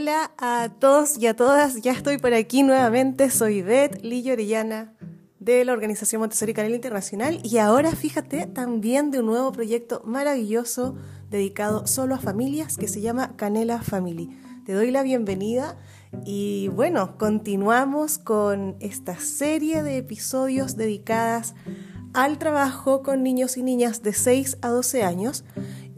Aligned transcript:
Hola 0.00 0.30
a 0.38 0.68
todos 0.78 1.18
y 1.18 1.26
a 1.26 1.34
todas, 1.34 1.82
ya 1.82 1.90
estoy 1.90 2.18
por 2.18 2.32
aquí 2.32 2.62
nuevamente, 2.62 3.30
soy 3.30 3.62
Beth 3.62 4.00
Lillo 4.04 4.34
Orellana 4.34 4.94
de 5.40 5.64
la 5.64 5.72
Organización 5.72 6.20
Montessori 6.20 6.54
Canela 6.54 6.76
Internacional 6.76 7.40
y 7.42 7.58
ahora 7.58 7.90
fíjate 7.90 8.46
también 8.46 9.10
de 9.10 9.18
un 9.18 9.26
nuevo 9.26 9.50
proyecto 9.50 10.00
maravilloso 10.04 10.94
dedicado 11.30 11.88
solo 11.88 12.14
a 12.14 12.20
familias 12.20 12.76
que 12.76 12.86
se 12.86 13.00
llama 13.00 13.34
Canela 13.34 13.82
Family. 13.82 14.30
Te 14.64 14.72
doy 14.72 14.92
la 14.92 15.02
bienvenida 15.02 15.76
y 16.24 16.68
bueno, 16.68 17.18
continuamos 17.18 18.18
con 18.18 18.76
esta 18.78 19.18
serie 19.18 19.82
de 19.82 19.96
episodios 19.96 20.76
dedicadas 20.76 21.56
al 22.14 22.38
trabajo 22.38 23.02
con 23.02 23.24
niños 23.24 23.56
y 23.56 23.64
niñas 23.64 24.04
de 24.04 24.12
6 24.12 24.58
a 24.62 24.68
12 24.68 25.02
años 25.02 25.44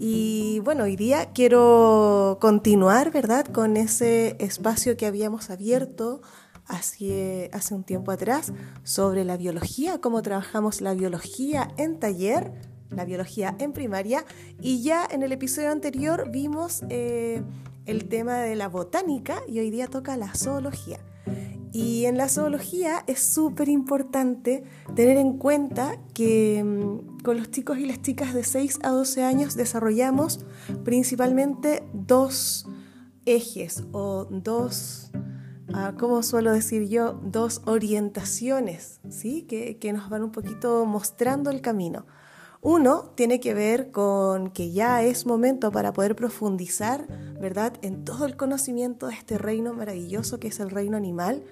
y 0.03 0.61
bueno, 0.61 0.85
hoy 0.85 0.97
día 0.97 1.29
quiero 1.35 2.39
continuar, 2.41 3.11
¿verdad?, 3.11 3.45
con 3.45 3.77
ese 3.77 4.35
espacio 4.39 4.97
que 4.97 5.05
habíamos 5.05 5.51
abierto 5.51 6.23
hace, 6.67 7.51
un 7.71 7.85
tiempo 7.85 8.11
atrás 8.11 8.51
sobre 8.83 9.25
la 9.27 9.37
biología, 9.37 10.01
cómo 10.01 10.23
trabajamos 10.23 10.81
la 10.81 10.95
biología 10.95 11.69
en 11.77 12.01
taller, 12.01 12.51
la 12.89 13.05
biología 13.05 13.55
en 13.59 13.75
primaria, 13.75 14.25
y 14.59 14.83
ya 14.83 15.07
en 15.11 15.23
el 15.23 15.33
episodio 15.33 15.71
anterior 15.71 16.31
vimos 16.31 16.83
eh, 16.89 17.43
el 17.85 18.09
tema 18.09 18.39
de 18.39 18.57
la 18.57 18.69
botánica 18.69 19.43
y 19.47 19.59
hoy 19.59 19.71
día 19.71 19.87
toca 19.87 20.17
la 20.17 20.35
zoología. 20.35 20.99
Y 21.73 22.07
en 22.07 22.19
la 22.19 22.29
zoología 22.29 23.05
es 23.07 23.21
súper 23.21 23.69
importante 23.69 24.65
tener 24.97 25.17
en 25.17 25.39
cuenta 25.39 25.99
que 26.15 26.63
mm, 26.65 27.23
con 27.23 27.37
los 27.37 27.51
chicos 27.51 27.79
y 27.79 27.87
las 27.87 28.03
chicas 28.03 28.35
de 28.35 28.43
6 28.43 28.81
a 28.83 28.91
12 28.91 29.23
años 29.23 29.55
desarrollamos 29.55 30.45
principalmente 30.85 31.85
dos 31.93 32.67
ejes 33.25 33.85
o 33.93 34.27
dos, 34.31 35.13
uh, 35.69 35.97
¿cómo 35.99 36.23
suelo 36.23 36.53
decir 36.53 36.89
yo? 36.89 37.21
Dos 37.23 37.63
orientaciones, 37.67 39.01
¿sí? 39.09 39.43
Que, 39.43 39.79
que 39.79 39.93
nos 39.93 40.09
van 40.09 40.25
un 40.25 40.33
poquito 40.33 40.85
mostrando 40.87 41.51
el 41.51 41.61
camino. 41.61 42.07
Uno 42.63 43.13
tiene 43.15 43.41
que 43.41 43.55
ver 43.55 43.91
con 43.91 44.51
que 44.51 44.71
ya 44.71 45.03
es 45.03 45.25
momento 45.25 45.73
para 45.73 45.95
poder 45.95 46.15
profundizar, 46.15 47.07
¿verdad?, 47.41 47.73
en 47.81 48.05
todo 48.05 48.27
el 48.27 48.37
conocimiento 48.37 49.07
de 49.07 49.15
este 49.15 49.39
reino 49.39 49.73
maravilloso 49.73 50.39
que 50.39 50.49
es 50.49 50.61
el 50.61 50.69
reino 50.69 50.99
animal, 50.99 51.43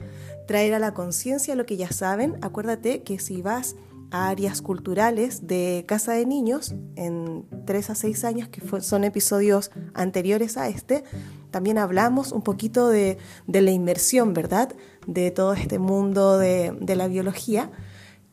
traer 0.47 0.75
a 0.75 0.79
la 0.79 0.93
conciencia 0.93 1.55
lo 1.55 1.65
que 1.65 1.79
ya 1.79 1.91
saben. 1.91 2.37
Acuérdate 2.43 3.03
que 3.05 3.19
si 3.19 3.41
vas 3.41 3.75
a 4.11 4.29
áreas 4.29 4.61
culturales 4.61 5.47
de 5.47 5.85
Casa 5.89 6.13
de 6.13 6.27
Niños 6.27 6.75
en 6.95 7.47
3 7.65 7.91
a 7.91 7.95
6 7.95 8.25
años, 8.25 8.49
que 8.51 8.61
son 8.83 9.05
episodios 9.05 9.71
anteriores 9.95 10.59
a 10.59 10.69
este, 10.69 11.05
también 11.51 11.79
hablamos 11.79 12.33
un 12.33 12.43
poquito 12.43 12.89
de, 12.89 13.17
la 13.47 13.71
inmersión, 13.71 14.35
¿verdad?, 14.35 14.75
de 15.07 15.31
todo 15.31 15.55
este 15.55 15.79
mundo 15.79 16.37
de, 16.37 16.77
de 16.79 16.97
la 16.97 17.09
biología 17.09 17.71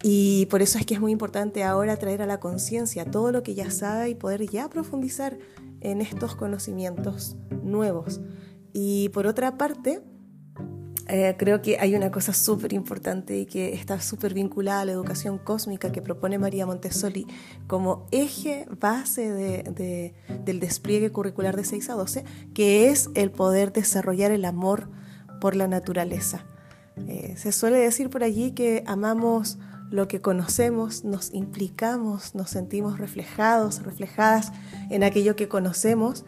y 0.07 0.45
por 0.51 0.61
eso 0.61 0.77
es 0.77 0.85
que 0.85 0.93
es 0.93 0.99
muy 0.99 1.11
importante 1.11 1.63
ahora 1.63 1.97
traer 1.97 2.21
a 2.21 2.27
la 2.27 2.39
conciencia 2.39 3.09
todo 3.09 3.31
lo 3.31 3.41
que 3.41 3.55
ya 3.55 3.71
sabe 3.71 4.09
y 4.09 4.13
poder 4.13 4.47
ya 4.47 4.69
profundizar 4.69 5.39
en 5.81 5.99
estos 5.99 6.35
conocimientos 6.35 7.37
nuevos. 7.63 8.21
Y 8.71 9.09
por 9.09 9.25
otra 9.25 9.57
parte, 9.57 10.03
eh, 11.07 11.33
creo 11.39 11.63
que 11.63 11.79
hay 11.79 11.95
una 11.95 12.11
cosa 12.11 12.33
súper 12.33 12.73
importante 12.73 13.35
y 13.35 13.47
que 13.47 13.73
está 13.73 13.99
súper 13.99 14.35
vinculada 14.35 14.81
a 14.81 14.85
la 14.85 14.91
educación 14.91 15.39
cósmica 15.39 15.91
que 15.91 16.03
propone 16.03 16.37
María 16.37 16.67
Montessori 16.67 17.25
como 17.65 18.05
eje 18.11 18.67
base 18.79 19.31
de, 19.31 20.13
del 20.45 20.59
despliegue 20.59 21.11
curricular 21.11 21.55
de 21.55 21.65
6 21.65 21.89
a 21.89 21.93
12, 21.95 22.23
que 22.53 22.89
es 22.89 23.09
el 23.15 23.31
poder 23.31 23.73
desarrollar 23.73 24.29
el 24.29 24.45
amor 24.45 24.87
por 25.41 25.55
la 25.55 25.67
naturaleza. 25.67 26.45
Eh, 27.07 27.33
se 27.37 27.51
suele 27.51 27.79
decir 27.79 28.11
por 28.11 28.23
allí 28.23 28.51
que 28.51 28.83
amamos 28.85 29.57
lo 29.91 30.07
que 30.07 30.21
conocemos, 30.21 31.03
nos 31.03 31.33
implicamos, 31.33 32.35
nos 32.35 32.49
sentimos 32.49 32.99
reflejados, 32.99 33.83
reflejadas 33.83 34.51
en 34.89 35.03
aquello 35.03 35.35
que 35.35 35.47
conocemos 35.47 36.25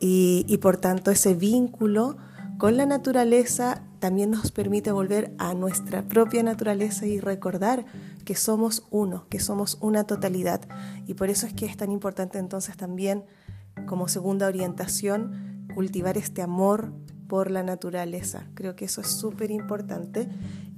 y, 0.00 0.58
por 0.60 0.76
tanto 0.76 1.10
ese 1.10 1.34
vínculo 1.34 2.16
con 2.58 2.76
la 2.76 2.86
naturaleza 2.86 3.82
también 3.98 4.30
nos 4.30 4.52
permite 4.52 4.92
volver 4.92 5.34
a 5.38 5.54
nuestra 5.54 6.02
propia 6.02 6.42
naturaleza 6.42 7.06
y 7.06 7.20
recordar 7.20 7.86
que 8.24 8.34
somos 8.34 8.86
uno, 8.90 9.26
que 9.30 9.40
somos 9.40 9.78
una 9.80 10.04
totalidad. 10.04 10.60
Y 11.06 11.14
por 11.14 11.30
eso 11.30 11.46
es 11.46 11.54
que 11.54 11.66
es 11.66 11.76
tan 11.76 11.90
importante 11.90 12.38
entonces 12.38 12.76
también 12.76 13.24
como 13.86 14.08
segunda 14.08 14.46
orientación 14.46 15.66
cultivar 15.74 16.18
este 16.18 16.42
amor 16.42 16.92
por 17.28 17.50
la 17.50 17.62
naturaleza. 17.62 18.46
Creo 18.54 18.76
que 18.76 18.84
eso 18.84 19.00
es 19.00 19.08
súper 19.08 19.50
importante 19.50 20.28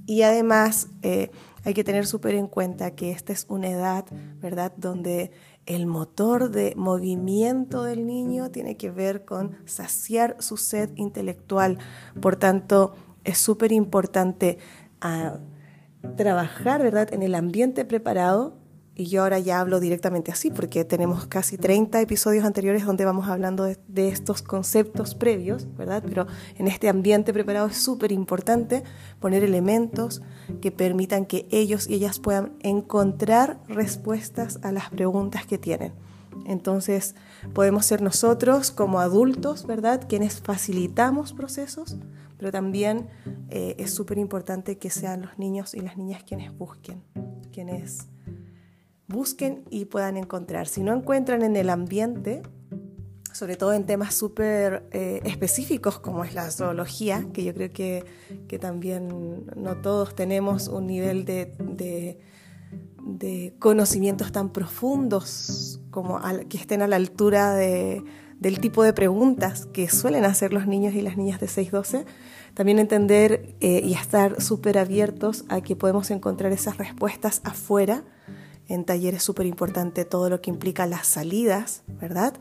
y 0.07 0.23
además 0.23 0.87
eh, 1.03 1.29
hay 1.65 1.73
que 1.73 1.83
tener 1.83 2.07
súper 2.07 2.33
en 2.33 2.47
cuenta 2.47 2.95
que 2.95 3.11
esta 3.11 3.33
es 3.33 3.45
una 3.49 3.69
edad, 3.69 4.05
¿verdad?, 4.39 4.71
donde 4.77 5.31
el 5.65 5.85
motor 5.85 6.49
de 6.49 6.73
movimiento 6.77 7.83
del 7.83 8.07
niño 8.07 8.49
tiene 8.49 8.77
que 8.77 8.89
ver 8.89 9.25
con 9.25 9.57
saciar 9.65 10.37
su 10.39 10.55
sed 10.55 10.91
intelectual. 10.95 11.77
Por 12.21 12.37
tanto, 12.37 12.95
es 13.25 13.37
súper 13.37 13.73
importante 13.73 14.59
ah, 15.01 15.39
trabajar, 16.15 16.81
¿verdad?, 16.81 17.13
en 17.13 17.21
el 17.21 17.35
ambiente 17.35 17.83
preparado 17.83 18.55
y 18.97 19.05
yo 19.05 19.21
ahora 19.21 19.37
ya 19.37 19.59
hablo 19.59 19.79
directamente 19.79 20.31
así, 20.31 20.49
porque 20.49 20.83
tenemos 20.83 21.27
casi 21.27 21.55
30 21.55 22.01
episodios 22.01 22.43
anteriores 22.43 22.83
donde 22.83 23.05
vamos 23.05 23.27
hablando 23.27 23.63
de, 23.63 24.07
estos 24.09 24.41
conceptos 24.41 25.13
previos, 25.13 25.67
¿verdad? 25.77 26.03
Pero 26.03 26.25
en 26.55 26.67
este 26.67 26.89
ambiente 26.89 27.31
preparado 27.31 27.67
es 27.67 27.77
súper 27.77 28.11
importante 28.11 28.83
poner 29.19 29.43
elementos 29.43 30.23
que 30.61 30.71
permitan 30.71 31.27
que 31.27 31.47
ellos 31.51 31.87
y 31.87 31.93
ellas 31.93 32.19
puedan 32.19 32.53
encontrar 32.61 33.59
respuestas 33.67 34.59
a 34.63 34.71
las 34.71 34.89
preguntas 34.89 35.45
que 35.45 35.59
tienen. 35.59 35.93
Entonces, 36.47 37.13
podemos 37.53 37.85
ser 37.85 38.01
nosotros 38.01 38.71
como 38.71 38.99
adultos, 38.99 39.67
¿verdad? 39.67 40.07
Quienes 40.09 40.41
facilitamos 40.41 41.33
procesos, 41.33 41.97
pero 42.39 42.51
también 42.51 43.09
eh, 43.49 43.75
es 43.77 43.93
súper 43.93 44.17
importante 44.17 44.79
que 44.79 44.89
sean 44.89 45.21
los 45.21 45.37
niños 45.37 45.75
y 45.75 45.81
las 45.81 45.97
niñas 45.97 46.23
quienes 46.23 46.57
busquen, 46.57 47.03
quienes 47.51 48.07
busquen 49.07 49.63
y 49.69 49.85
puedan 49.85 50.17
encontrar. 50.17 50.67
Si 50.67 50.81
no 50.81 50.93
encuentran 50.93 51.41
en 51.43 51.55
el 51.55 51.69
ambiente, 51.69 52.41
sobre 53.37 53.55
todo 53.55 53.73
en 53.73 53.85
temas 53.85 54.15
súper 54.15 54.87
eh, 54.91 55.21
específicos 55.23 55.99
como 55.99 56.23
es 56.23 56.33
la 56.33 56.49
zoología, 56.51 57.27
que 57.33 57.43
yo 57.43 57.53
creo 57.53 57.71
que, 57.71 58.03
que 58.47 58.59
también 58.59 59.45
no 59.55 59.77
todos 59.77 60.15
tenemos 60.15 60.67
un 60.67 60.87
nivel 60.87 61.23
de, 61.23 61.53
de, 63.03 63.55
conocimientos 63.59 64.31
tan 64.31 64.49
profundos 64.49 65.79
como 65.91 66.19
que 66.49 66.57
estén 66.57 66.81
a 66.81 66.87
la 66.87 66.97
altura 66.97 67.53
de, 67.53 68.03
del 68.39 68.59
tipo 68.59 68.83
de 68.83 68.93
preguntas 68.93 69.67
que 69.67 69.87
suelen 69.87 70.25
hacer 70.25 70.51
los 70.51 70.67
niños 70.67 70.93
y 70.95 71.01
las 71.01 71.15
niñas 71.15 71.39
de 71.39 71.47
6-12. 71.47 72.05
También 72.53 72.79
entender 72.79 73.55
eh, 73.59 73.81
y 73.83 73.93
estar 73.93 74.41
súper 74.41 74.77
abiertos 74.79 75.45
a 75.47 75.61
que 75.61 75.75
podemos 75.75 76.09
encontrar 76.11 76.51
esas 76.51 76.77
respuestas 76.77 77.41
afuera 77.43 78.03
en 78.67 78.83
talleres 78.85 79.23
súper 79.23 79.45
importante 79.45 80.05
todo 80.05 80.29
lo 80.29 80.41
que 80.41 80.49
implica 80.49 80.85
las 80.85 81.07
salidas, 81.07 81.83
¿verdad? 81.87 82.33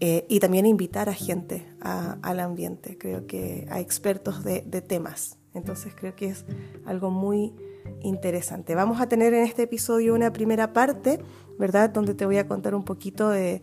Eh, 0.00 0.26
y 0.28 0.40
también 0.40 0.66
invitar 0.66 1.08
a 1.08 1.14
gente 1.14 1.66
al 1.80 2.40
ambiente, 2.40 2.96
creo 2.98 3.26
que 3.26 3.66
a 3.70 3.80
expertos 3.80 4.42
de, 4.42 4.60
temas. 4.80 5.38
Entonces 5.54 5.94
creo 5.94 6.14
que 6.14 6.28
es 6.28 6.44
algo 6.84 7.10
muy 7.10 7.54
interesante. 8.02 8.74
Vamos 8.74 9.00
a 9.00 9.08
tener 9.08 9.32
en 9.34 9.44
este 9.44 9.62
episodio 9.62 10.14
una 10.14 10.32
primera 10.32 10.72
parte, 10.72 11.20
¿verdad? 11.58 11.90
Donde 11.90 12.14
te 12.14 12.26
voy 12.26 12.38
a 12.38 12.46
contar 12.46 12.74
un 12.74 12.84
poquito 12.84 13.28
de, 13.28 13.62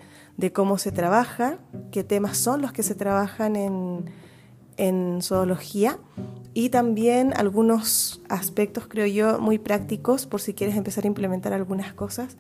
cómo 0.54 0.78
se 0.78 0.92
trabaja, 0.92 1.60
qué 1.92 2.04
temas 2.04 2.38
son 2.38 2.62
los 2.62 2.72
que 2.74 2.84
se 2.84 2.96
trabajan 2.96 3.56
en, 3.56 4.06
en 4.78 5.22
zoología 5.22 6.00
y 6.54 6.70
también 6.70 7.34
algunos 7.36 8.22
aspectos, 8.30 8.88
creo 8.88 9.08
yo, 9.08 9.40
muy 9.40 9.58
prácticos 9.58 10.26
por 10.26 10.40
si 10.42 10.54
quieres 10.54 10.76
empezar 10.76 11.04
a 11.06 11.08
implementar 11.08 11.54
algunas 11.54 11.94
cosas 11.94 12.38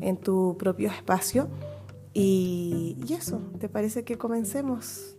en 0.00 0.16
tu 0.16 0.56
propio 0.58 0.90
espacio. 0.90 1.48
Y, 2.12 2.96
eso, 3.10 3.38
¿te 3.58 3.68
parece 3.68 4.04
que 4.04 4.16
comencemos? 4.16 5.16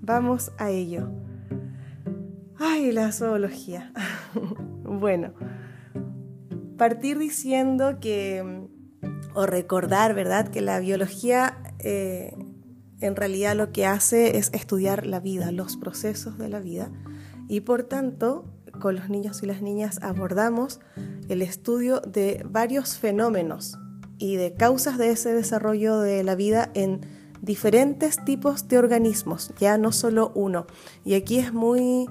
Vamos 0.00 0.52
a 0.58 0.70
ello. 0.70 1.08
Ay, 2.58 2.92
la 2.92 3.12
zoología. 3.12 3.92
bueno, 4.84 5.32
partir 6.78 7.18
diciendo 7.18 7.98
que, 8.00 8.62
o 9.34 9.46
recordar, 9.46 10.14
¿verdad? 10.14 10.48
Que 10.48 10.62
la 10.62 10.78
biología 10.80 11.58
eh, 11.80 12.34
en 13.00 13.16
realidad 13.16 13.56
lo 13.56 13.72
que 13.72 13.86
hace 13.86 14.38
es 14.38 14.50
estudiar 14.52 15.06
la 15.06 15.20
vida, 15.20 15.52
los 15.52 15.76
procesos 15.76 16.38
de 16.38 16.48
la 16.48 16.60
vida 16.60 16.90
y 17.48 17.60
por 17.60 17.84
tanto 17.84 18.44
con 18.80 18.96
los 18.96 19.08
niños 19.08 19.42
y 19.42 19.46
las 19.46 19.62
niñas 19.62 19.98
abordamos 20.02 20.80
el 21.28 21.42
estudio 21.42 22.00
de 22.00 22.44
varios 22.48 22.98
fenómenos 22.98 23.78
y 24.18 24.36
de 24.36 24.54
causas 24.54 24.98
de 24.98 25.10
ese 25.10 25.32
desarrollo 25.32 26.00
de 26.00 26.24
la 26.24 26.34
vida 26.34 26.70
en 26.74 27.00
diferentes 27.40 28.24
tipos 28.24 28.68
de 28.68 28.78
organismos, 28.78 29.52
ya 29.58 29.78
no 29.78 29.92
solo 29.92 30.32
uno. 30.34 30.66
Y 31.04 31.14
aquí 31.14 31.38
es 31.38 31.52
muy 31.52 32.06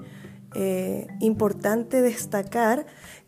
eh, 0.54 1.06
importante 1.20 2.00
destacar 2.00 2.86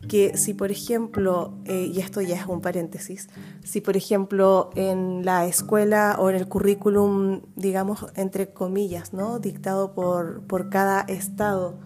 que 0.08 0.38
si 0.38 0.55
por 0.55 0.70
ejemplo, 0.70 1.58
eh, 1.67 1.90
y 1.93 2.00
esto 2.00 2.22
ya 2.22 2.37
es 2.37 2.46
un 2.46 2.62
paréntesis, 2.62 3.28
si 3.62 3.82
por 3.82 3.94
ejemplo 3.94 4.70
en 4.75 5.22
la 5.26 5.44
escuela 5.44 6.17
o 6.19 6.31
en 6.31 6.37
el 6.37 6.49
currículum, 6.49 7.43
digamos, 7.56 8.06
entre 8.14 8.55
comillas, 8.55 9.12
¿no? 9.12 9.38
dictado 9.38 9.93
por, 9.93 10.46
por 10.46 10.70
cada 10.70 11.02
estado, 11.02 11.78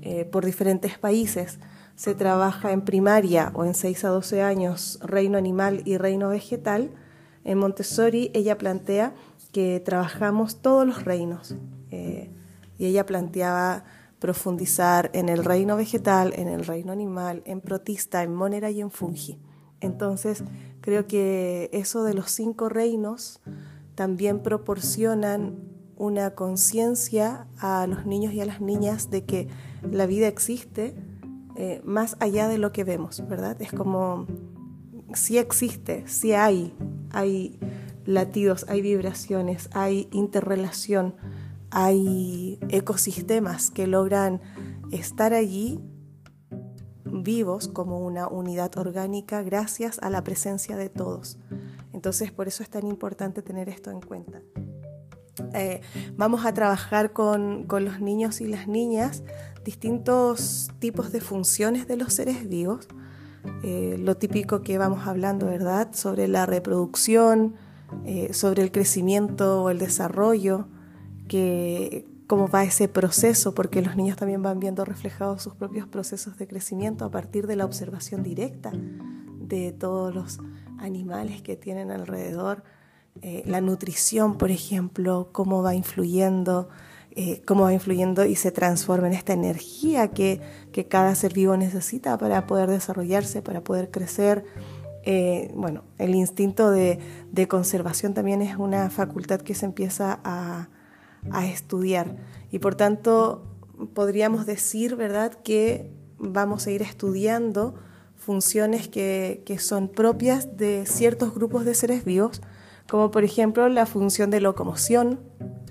eh, 0.00 0.24
por 0.24 0.46
diferentes 0.46 0.96
países, 0.96 1.58
se 1.94 2.14
trabaja 2.14 2.72
en 2.72 2.80
primaria 2.80 3.52
o 3.54 3.66
en 3.66 3.74
6 3.74 4.06
a 4.06 4.08
12 4.08 4.40
años 4.40 4.98
reino 5.02 5.36
animal 5.36 5.82
y 5.84 5.98
reino 5.98 6.30
vegetal, 6.30 6.90
en 7.44 7.58
Montessori 7.58 8.30
ella 8.32 8.56
plantea 8.56 9.12
que 9.52 9.78
trabajamos 9.84 10.62
todos 10.62 10.86
los 10.86 11.04
reinos. 11.04 11.54
y 11.90 12.86
ella 12.86 13.04
planteaba 13.04 13.84
profundizar 14.20 15.10
en 15.14 15.28
el 15.28 15.44
reino 15.44 15.76
vegetal, 15.76 16.32
en 16.36 16.46
el 16.46 16.64
reino 16.64 16.92
animal, 16.92 17.42
en 17.46 17.60
protista, 17.60 18.22
en 18.22 18.34
monera 18.34 18.70
y 18.70 18.80
en 18.80 18.90
fungi. 18.90 19.40
Entonces, 19.80 20.44
creo 20.80 21.06
que 21.06 21.70
eso 21.72 22.04
de 22.04 22.14
los 22.14 22.30
cinco 22.30 22.68
reinos 22.68 23.40
también 23.94 24.40
proporcionan 24.42 25.58
una 25.96 26.34
conciencia 26.34 27.48
a 27.58 27.86
los 27.86 28.06
niños 28.06 28.32
y 28.32 28.40
a 28.40 28.46
las 28.46 28.60
niñas 28.60 29.10
de 29.10 29.24
que 29.24 29.48
la 29.90 30.06
vida 30.06 30.28
existe 30.28 30.94
eh, 31.56 31.80
más 31.84 32.16
allá 32.20 32.48
de 32.48 32.58
lo 32.58 32.72
que 32.72 32.84
vemos, 32.84 33.26
¿verdad? 33.28 33.60
Es 33.60 33.72
como, 33.72 34.26
si 35.14 35.38
existe, 35.38 36.06
si 36.06 36.32
hay, 36.32 36.74
hay 37.10 37.58
latidos, 38.06 38.66
hay 38.68 38.80
vibraciones, 38.80 39.68
hay 39.72 40.08
interrelación 40.12 41.14
hay 41.70 42.58
ecosistemas 42.68 43.70
que 43.70 43.86
logran 43.86 44.40
estar 44.90 45.32
allí 45.32 45.80
vivos 47.04 47.68
como 47.68 48.00
una 48.00 48.28
unidad 48.28 48.76
orgánica 48.78 49.42
gracias 49.42 49.98
a 50.02 50.10
la 50.10 50.22
presencia 50.24 50.76
de 50.76 50.88
todos. 50.88 51.38
Entonces 51.92 52.32
por 52.32 52.48
eso 52.48 52.62
es 52.62 52.70
tan 52.70 52.86
importante 52.86 53.42
tener 53.42 53.68
esto 53.68 53.90
en 53.90 54.00
cuenta. 54.00 54.42
Eh, 55.54 55.80
vamos 56.16 56.44
a 56.44 56.52
trabajar 56.54 57.12
con, 57.12 57.66
los 57.68 58.00
niños 58.00 58.40
y 58.40 58.46
las 58.46 58.68
niñas 58.68 59.22
distintos 59.64 60.70
tipos 60.78 61.12
de 61.12 61.20
funciones 61.20 61.86
de 61.86 61.96
los 61.96 62.12
seres 62.14 62.48
vivos. 62.48 62.88
Eh, 63.62 63.96
lo 63.98 64.16
típico 64.16 64.62
que 64.62 64.78
vamos 64.78 65.06
hablando, 65.06 65.46
¿verdad? 65.46 65.88
Sobre 65.92 66.28
la 66.28 66.46
reproducción, 66.46 67.54
eh, 68.04 68.32
sobre 68.32 68.62
el 68.62 68.70
crecimiento 68.72 69.62
o 69.62 69.70
el 69.70 69.78
desarrollo, 69.78 70.68
que 71.30 72.08
cómo 72.26 72.48
va 72.48 72.64
ese 72.64 72.88
proceso, 72.88 73.54
porque 73.54 73.82
los 73.82 73.94
niños 73.94 74.16
también 74.16 74.42
van 74.42 74.58
viendo 74.58 74.84
reflejados 74.84 75.42
sus 75.42 75.54
propios 75.54 75.86
procesos 75.86 76.36
de 76.38 76.48
crecimiento 76.48 77.04
a 77.04 77.10
partir 77.12 77.46
de 77.46 77.54
la 77.54 77.64
observación 77.64 78.24
directa 78.24 78.72
de 78.74 79.70
todos 79.70 80.12
los 80.12 80.40
animales 80.78 81.40
que 81.40 81.54
tienen 81.54 81.92
alrededor. 81.92 82.64
Eh, 83.22 83.44
la 83.46 83.60
nutrición, 83.60 84.38
por 84.38 84.50
ejemplo, 84.50 85.28
cómo 85.30 85.62
va 85.62 85.76
influyendo, 85.76 86.68
eh, 87.12 87.42
cómo 87.46 87.62
va 87.62 87.72
influyendo 87.72 88.24
y 88.24 88.34
se 88.34 88.50
transforma 88.50 89.06
en 89.06 89.12
esta 89.12 89.32
energía 89.32 90.08
que, 90.08 90.40
que, 90.72 90.88
cada 90.88 91.14
ser 91.14 91.32
vivo 91.32 91.56
necesita 91.56 92.18
para 92.18 92.48
poder 92.48 92.70
desarrollarse, 92.70 93.40
para 93.40 93.62
poder 93.62 93.92
crecer. 93.92 94.44
Eh, 95.04 95.52
bueno, 95.54 95.84
el 95.98 96.16
instinto 96.16 96.72
de, 96.72 96.98
de 97.30 97.46
conservación 97.46 98.14
también 98.14 98.42
es 98.42 98.56
una 98.56 98.90
facultad 98.90 99.40
que 99.40 99.54
se 99.54 99.66
empieza 99.66 100.18
a, 100.24 100.70
a 101.30 101.46
estudiar. 101.46 102.16
Y 102.50 102.58
por 102.58 102.74
tanto, 102.74 103.44
podríamos 103.94 104.46
decir, 104.46 104.96
¿verdad?, 104.96 105.34
que 105.42 105.90
vamos 106.18 106.66
a 106.66 106.70
ir 106.70 106.82
estudiando 106.82 107.74
funciones 108.16 108.88
que, 108.88 109.42
son 109.58 109.88
propias 109.88 110.56
de 110.56 110.84
ciertos 110.86 111.34
grupos 111.34 111.64
de 111.64 111.74
seres 111.74 112.04
vivos, 112.04 112.42
como 112.88 113.10
por 113.10 113.24
ejemplo 113.24 113.68
la 113.68 113.86
función 113.86 114.30
de 114.30 114.40
locomoción, 114.40 115.20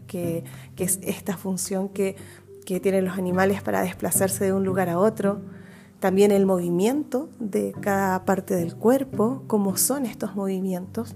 que, 0.08 0.44
es 0.78 1.00
esta 1.04 1.38
función 1.38 1.90
que, 1.90 2.16
que 2.66 2.80
tienen 2.80 3.06
los 3.06 3.18
animales 3.18 3.62
para 3.62 3.82
desplazarse 3.82 4.46
de 4.46 4.54
un 4.54 4.64
lugar 4.64 4.90
a 4.90 4.98
otro, 4.98 5.42
también 6.00 6.32
el 6.32 6.46
movimiento 6.46 7.30
de 7.40 7.74
cada 7.82 8.26
parte 8.26 8.56
del 8.56 8.76
cuerpo, 8.76 9.44
cómo 9.48 9.76
son 9.78 10.06
estos 10.06 10.36
movimientos. 10.36 11.16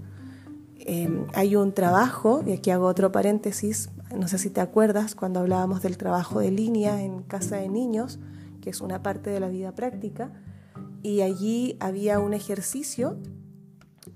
Eh, 0.80 1.26
hay 1.34 1.56
un 1.56 1.74
trabajo, 1.74 2.44
y 2.46 2.52
aquí 2.52 2.70
hago 2.70 2.86
otro 2.86 3.12
paréntesis, 3.12 3.90
no 4.16 4.28
sé 4.28 4.38
si 4.38 4.50
te 4.50 4.62
acuerdas 4.62 5.16
cuando 5.16 5.40
hablábamos 5.40 5.82
del 5.82 5.98
trabajo 5.98 6.40
de 6.40 6.52
línea 6.52 7.02
en 7.02 7.24
casa 7.24 7.58
de 7.58 7.70
niños, 7.70 8.20
que 8.62 8.70
es 8.70 8.82
una 8.82 9.02
parte 9.04 9.30
de 9.30 9.40
la 9.40 9.50
vida 9.50 9.74
práctica, 9.74 10.32
y 11.02 11.22
allí 11.22 11.78
había 11.80 12.20
un 12.20 12.34
ejercicio 12.34 13.18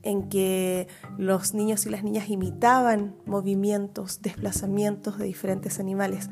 en 0.04 0.30
que 0.30 0.88
los 1.18 1.54
niños 1.54 1.86
y 1.86 1.90
las 1.90 2.04
niñas 2.04 2.30
imitaban 2.30 3.16
movimientos, 3.26 4.22
desplazamientos 4.22 5.18
de 5.18 5.26
diferentes 5.26 5.80
animales, 5.80 6.30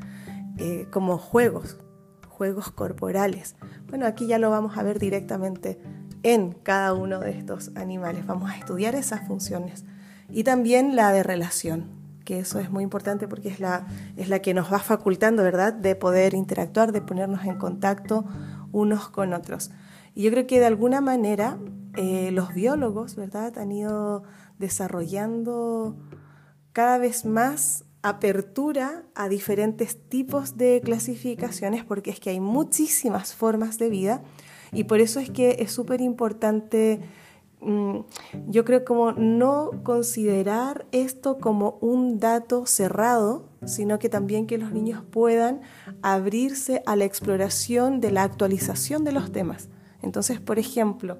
eh, 0.58 0.86
como 0.90 1.18
juegos, 1.18 1.78
juegos 2.28 2.70
corporales. 2.70 3.56
Bueno, 3.88 4.06
aquí 4.06 4.26
ya 4.26 4.38
lo 4.38 4.50
vamos 4.50 4.78
a 4.78 4.82
ver 4.82 4.98
directamente 4.98 5.78
en 6.22 6.52
cada 6.52 6.94
uno 6.94 7.20
de 7.20 7.30
estos 7.30 7.70
animales. 7.74 8.26
Vamos 8.26 8.50
a 8.50 8.56
estudiar 8.56 8.94
esas 8.94 9.26
funciones 9.26 9.84
y 10.30 10.44
también 10.44 10.96
la 10.96 11.12
de 11.12 11.22
relación, 11.22 11.95
que 12.26 12.40
eso 12.40 12.58
es 12.58 12.70
muy 12.70 12.82
importante 12.82 13.26
porque 13.26 13.48
es 13.48 13.60
la, 13.60 13.86
es 14.18 14.28
la 14.28 14.40
que 14.40 14.52
nos 14.52 14.70
va 14.70 14.80
facultando, 14.80 15.42
¿verdad?, 15.42 15.72
de 15.72 15.94
poder 15.94 16.34
interactuar, 16.34 16.92
de 16.92 17.00
ponernos 17.00 17.46
en 17.46 17.56
contacto 17.56 18.26
unos 18.72 19.08
con 19.08 19.32
otros. 19.32 19.70
Y 20.14 20.24
yo 20.24 20.30
creo 20.30 20.46
que 20.46 20.60
de 20.60 20.66
alguna 20.66 21.00
manera 21.00 21.56
eh, 21.96 22.30
los 22.32 22.52
biólogos, 22.52 23.16
¿verdad?, 23.16 23.56
han 23.56 23.72
ido 23.72 24.24
desarrollando 24.58 25.96
cada 26.72 26.98
vez 26.98 27.24
más 27.24 27.84
apertura 28.02 29.04
a 29.14 29.28
diferentes 29.28 30.08
tipos 30.08 30.56
de 30.56 30.80
clasificaciones 30.84 31.84
porque 31.84 32.10
es 32.10 32.20
que 32.20 32.30
hay 32.30 32.40
muchísimas 32.40 33.34
formas 33.34 33.78
de 33.78 33.88
vida 33.88 34.22
y 34.72 34.84
por 34.84 35.00
eso 35.00 35.20
es 35.20 35.30
que 35.30 35.56
es 35.60 35.72
súper 35.72 36.00
importante 36.00 37.00
yo 37.60 38.64
creo 38.64 38.84
como 38.84 39.12
no 39.12 39.70
considerar 39.82 40.86
esto 40.92 41.38
como 41.38 41.78
un 41.80 42.20
dato 42.20 42.66
cerrado, 42.66 43.48
sino 43.64 43.98
que 43.98 44.08
también 44.08 44.46
que 44.46 44.58
los 44.58 44.72
niños 44.72 45.02
puedan 45.10 45.62
abrirse 46.02 46.82
a 46.86 46.96
la 46.96 47.04
exploración 47.04 48.00
de 48.00 48.12
la 48.12 48.22
actualización 48.22 49.04
de 49.04 49.12
los 49.12 49.32
temas. 49.32 49.68
Entonces, 50.02 50.38
por 50.38 50.58
ejemplo, 50.58 51.18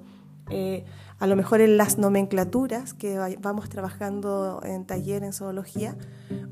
eh, 0.49 0.85
a 1.19 1.27
lo 1.27 1.35
mejor 1.35 1.61
en 1.61 1.75
las 1.77 1.97
nomenclaturas 1.97 2.93
que 2.93 3.17
vamos 3.39 3.69
trabajando 3.69 4.61
en 4.63 4.85
taller 4.85 5.23
en 5.23 5.33
zoología 5.33 5.97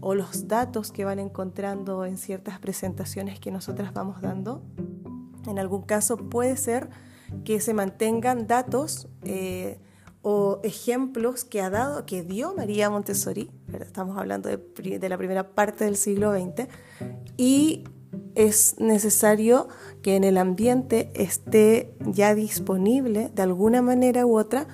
o 0.02 0.16
los 0.16 0.48
datos 0.48 0.92
que 0.92 1.06
van 1.06 1.20
encontrando 1.20 2.06
en 2.06 2.18
ciertas 2.18 2.60
presentaciones 2.60 3.40
que 3.40 3.52
nosotras 3.52 3.94
vamos 3.94 4.22
dando, 4.22 4.64
en 5.48 5.60
algún 5.60 5.84
caso 5.84 6.18
puede 6.18 6.58
ser 6.58 6.90
que 7.44 7.60
se 7.60 7.74
mantengan 7.74 8.48
datos 8.48 9.08
eh, 9.24 9.80
o 10.22 10.60
ejemplos 10.64 11.46
que 11.46 11.62
ha 11.62 11.70
dado, 11.70 12.06
que 12.06 12.24
dio 12.24 12.56
María 12.56 12.90
Montessori, 12.90 13.52
estamos 13.80 14.18
hablando 14.18 14.50
de, 14.50 15.00
de 15.00 15.10
la 15.10 15.18
primera 15.18 15.52
parte 15.54 15.86
del 15.86 15.98
siglo 15.98 16.34
XX, 16.34 16.68
y 17.38 17.84
es 18.36 18.80
necesario 18.80 19.68
que 20.02 20.16
en 20.16 20.24
el 20.24 20.38
ambiente 20.38 21.12
esté 21.16 21.96
ya 22.06 22.36
disponible 22.36 23.32
de 23.34 23.42
alguna 23.42 23.82
manera 23.82 24.26
u 24.26 24.38
otra, 24.38 24.68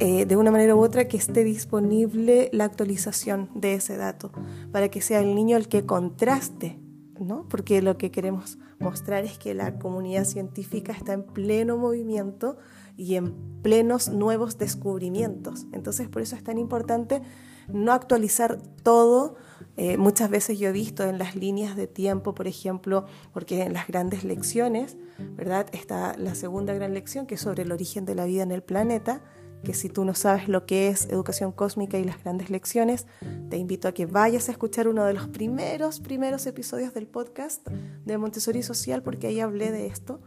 eh, 0.00 0.26
de 0.26 0.36
una 0.36 0.50
manera 0.50 0.76
u 0.76 0.80
otra 0.80 1.08
que 1.08 1.16
esté 1.16 1.44
disponible 1.44 2.50
la 2.52 2.64
actualización 2.64 3.50
de 3.54 3.74
ese 3.74 3.96
dato, 3.96 4.30
para 4.72 4.88
que 4.90 5.00
sea 5.00 5.20
el 5.20 5.34
niño 5.34 5.56
el 5.56 5.68
que 5.68 5.86
contraste, 5.86 6.78
¿no? 7.18 7.46
Porque 7.48 7.82
lo 7.82 7.98
que 7.98 8.10
queremos 8.10 8.58
mostrar 8.78 9.24
es 9.24 9.38
que 9.38 9.54
la 9.54 9.78
comunidad 9.78 10.24
científica 10.24 10.92
está 10.92 11.12
en 11.12 11.24
pleno 11.24 11.76
movimiento 11.76 12.58
y 12.96 13.14
en 13.14 13.34
plenos 13.62 14.08
nuevos 14.08 14.58
descubrimientos. 14.58 15.66
Entonces 15.72 16.08
por 16.08 16.22
eso 16.22 16.36
es 16.36 16.44
tan 16.44 16.58
importante 16.58 17.22
no 17.68 17.92
actualizar 17.92 18.60
todo. 18.82 19.36
Eh, 19.76 19.96
muchas 19.96 20.30
veces 20.30 20.58
yo 20.58 20.68
he 20.68 20.72
visto 20.72 21.04
en 21.04 21.18
las 21.18 21.36
líneas 21.36 21.76
de 21.76 21.86
tiempo, 21.86 22.34
por 22.34 22.48
ejemplo, 22.48 23.04
porque 23.32 23.62
en 23.62 23.72
las 23.72 23.86
grandes 23.86 24.24
lecciones, 24.24 24.96
¿verdad? 25.36 25.66
Está 25.72 26.16
la 26.16 26.34
segunda 26.34 26.74
gran 26.74 26.94
lección 26.94 27.26
que 27.26 27.34
es 27.34 27.40
sobre 27.40 27.62
el 27.62 27.72
origen 27.72 28.04
de 28.04 28.14
la 28.14 28.24
vida 28.24 28.42
en 28.42 28.52
el 28.52 28.62
planeta 28.62 29.22
que 29.64 29.74
si 29.74 29.88
tú 29.88 30.04
no 30.04 30.14
sabes 30.14 30.48
lo 30.48 30.66
que 30.66 30.88
es 30.88 31.06
educación 31.06 31.52
cósmica 31.52 31.98
y 31.98 32.04
las 32.04 32.22
grandes 32.22 32.50
lecciones, 32.50 33.06
te 33.50 33.56
invito 33.56 33.88
a 33.88 33.92
que 33.92 34.06
vayas 34.06 34.48
a 34.48 34.52
escuchar 34.52 34.88
uno 34.88 35.04
de 35.04 35.14
los 35.14 35.28
primeros, 35.28 36.00
primeros 36.00 36.46
episodios 36.46 36.94
del 36.94 37.06
podcast 37.06 37.66
de 37.68 38.18
Montessori 38.18 38.62
Social, 38.62 39.02
porque 39.02 39.26
ahí 39.26 39.40
hablé 39.40 39.72
de 39.72 39.86
esto. 39.86 40.20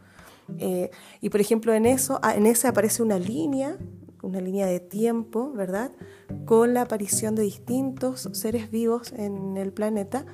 Eh, 0.58 0.92
y 1.22 1.30
por 1.30 1.40
ejemplo, 1.40 1.74
en 1.74 1.86
eso, 1.86 2.20
ah, 2.24 2.36
en 2.36 2.46
ese 2.46 2.68
aparece 2.68 3.02
una 3.04 3.18
línea 3.18 3.78
una 4.22 4.42
línea 4.42 4.66
de 4.66 4.80
tiempo, 4.80 5.52
¿verdad? 5.52 5.92
Con 6.46 6.74
la 6.74 6.84
aparición 6.84 7.36
de 7.36 7.44
distintos 7.44 8.30
seres 8.34 8.72
vivos 8.72 9.14
en 9.14 9.58
el 9.58 9.74
planeta. 9.74 10.26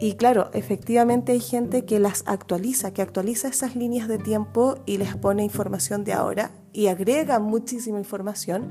Y 0.00 0.14
claro, 0.14 0.50
efectivamente 0.52 1.32
hay 1.32 1.40
gente 1.40 1.84
que 1.84 1.98
las 1.98 2.22
actualiza, 2.26 2.92
que 2.92 3.02
actualiza 3.02 3.48
esas 3.48 3.76
líneas 3.76 4.08
de 4.08 4.18
tiempo 4.18 4.76
y 4.86 4.98
les 4.98 5.16
pone 5.16 5.44
información 5.44 6.04
de 6.04 6.12
ahora 6.12 6.52
y 6.72 6.86
agrega 6.86 7.38
muchísima 7.38 7.98
información. 7.98 8.70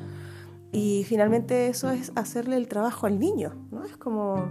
Y 0.72 1.06
finalmente 1.08 1.68
eso 1.68 1.92
es 1.92 2.12
hacerle 2.16 2.58
el 2.58 2.68
trabajo 2.68 3.08
al 3.08 3.20
niño, 3.20 3.68
¿no? 3.72 3.86
Es 3.86 3.98
como 3.98 4.50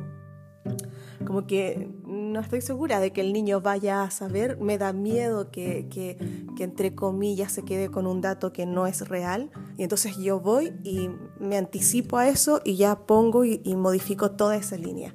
como 1.25 1.47
que 1.47 1.89
no 2.07 2.41
estoy 2.41 2.61
segura 2.61 3.01
de 3.01 3.13
que 3.13 3.21
el 3.21 3.33
niño 3.33 3.61
vaya 3.61 4.03
a 4.03 4.11
saber, 4.11 4.59
me 4.61 4.79
da 4.79 4.93
miedo 4.93 5.51
que, 5.51 5.87
que, 5.91 6.19
entre 6.59 6.95
comillas 6.95 7.53
se 7.53 7.65
quede 7.65 7.91
con 7.91 8.07
un 8.07 8.21
dato 8.21 8.53
que 8.53 8.67
no 8.67 8.87
es 8.87 9.09
real. 9.09 9.51
Y 9.77 9.83
entonces 9.83 10.17
yo 10.19 10.41
voy 10.41 10.73
y 10.83 11.11
me 11.41 11.57
anticipo 11.57 12.19
a 12.19 12.29
eso 12.29 12.61
y 12.65 12.77
ya 12.77 13.07
pongo 13.07 13.45
y, 13.45 13.61
modifico 13.77 14.33
toda 14.33 14.57
esa 14.57 14.77
línea. 14.77 15.15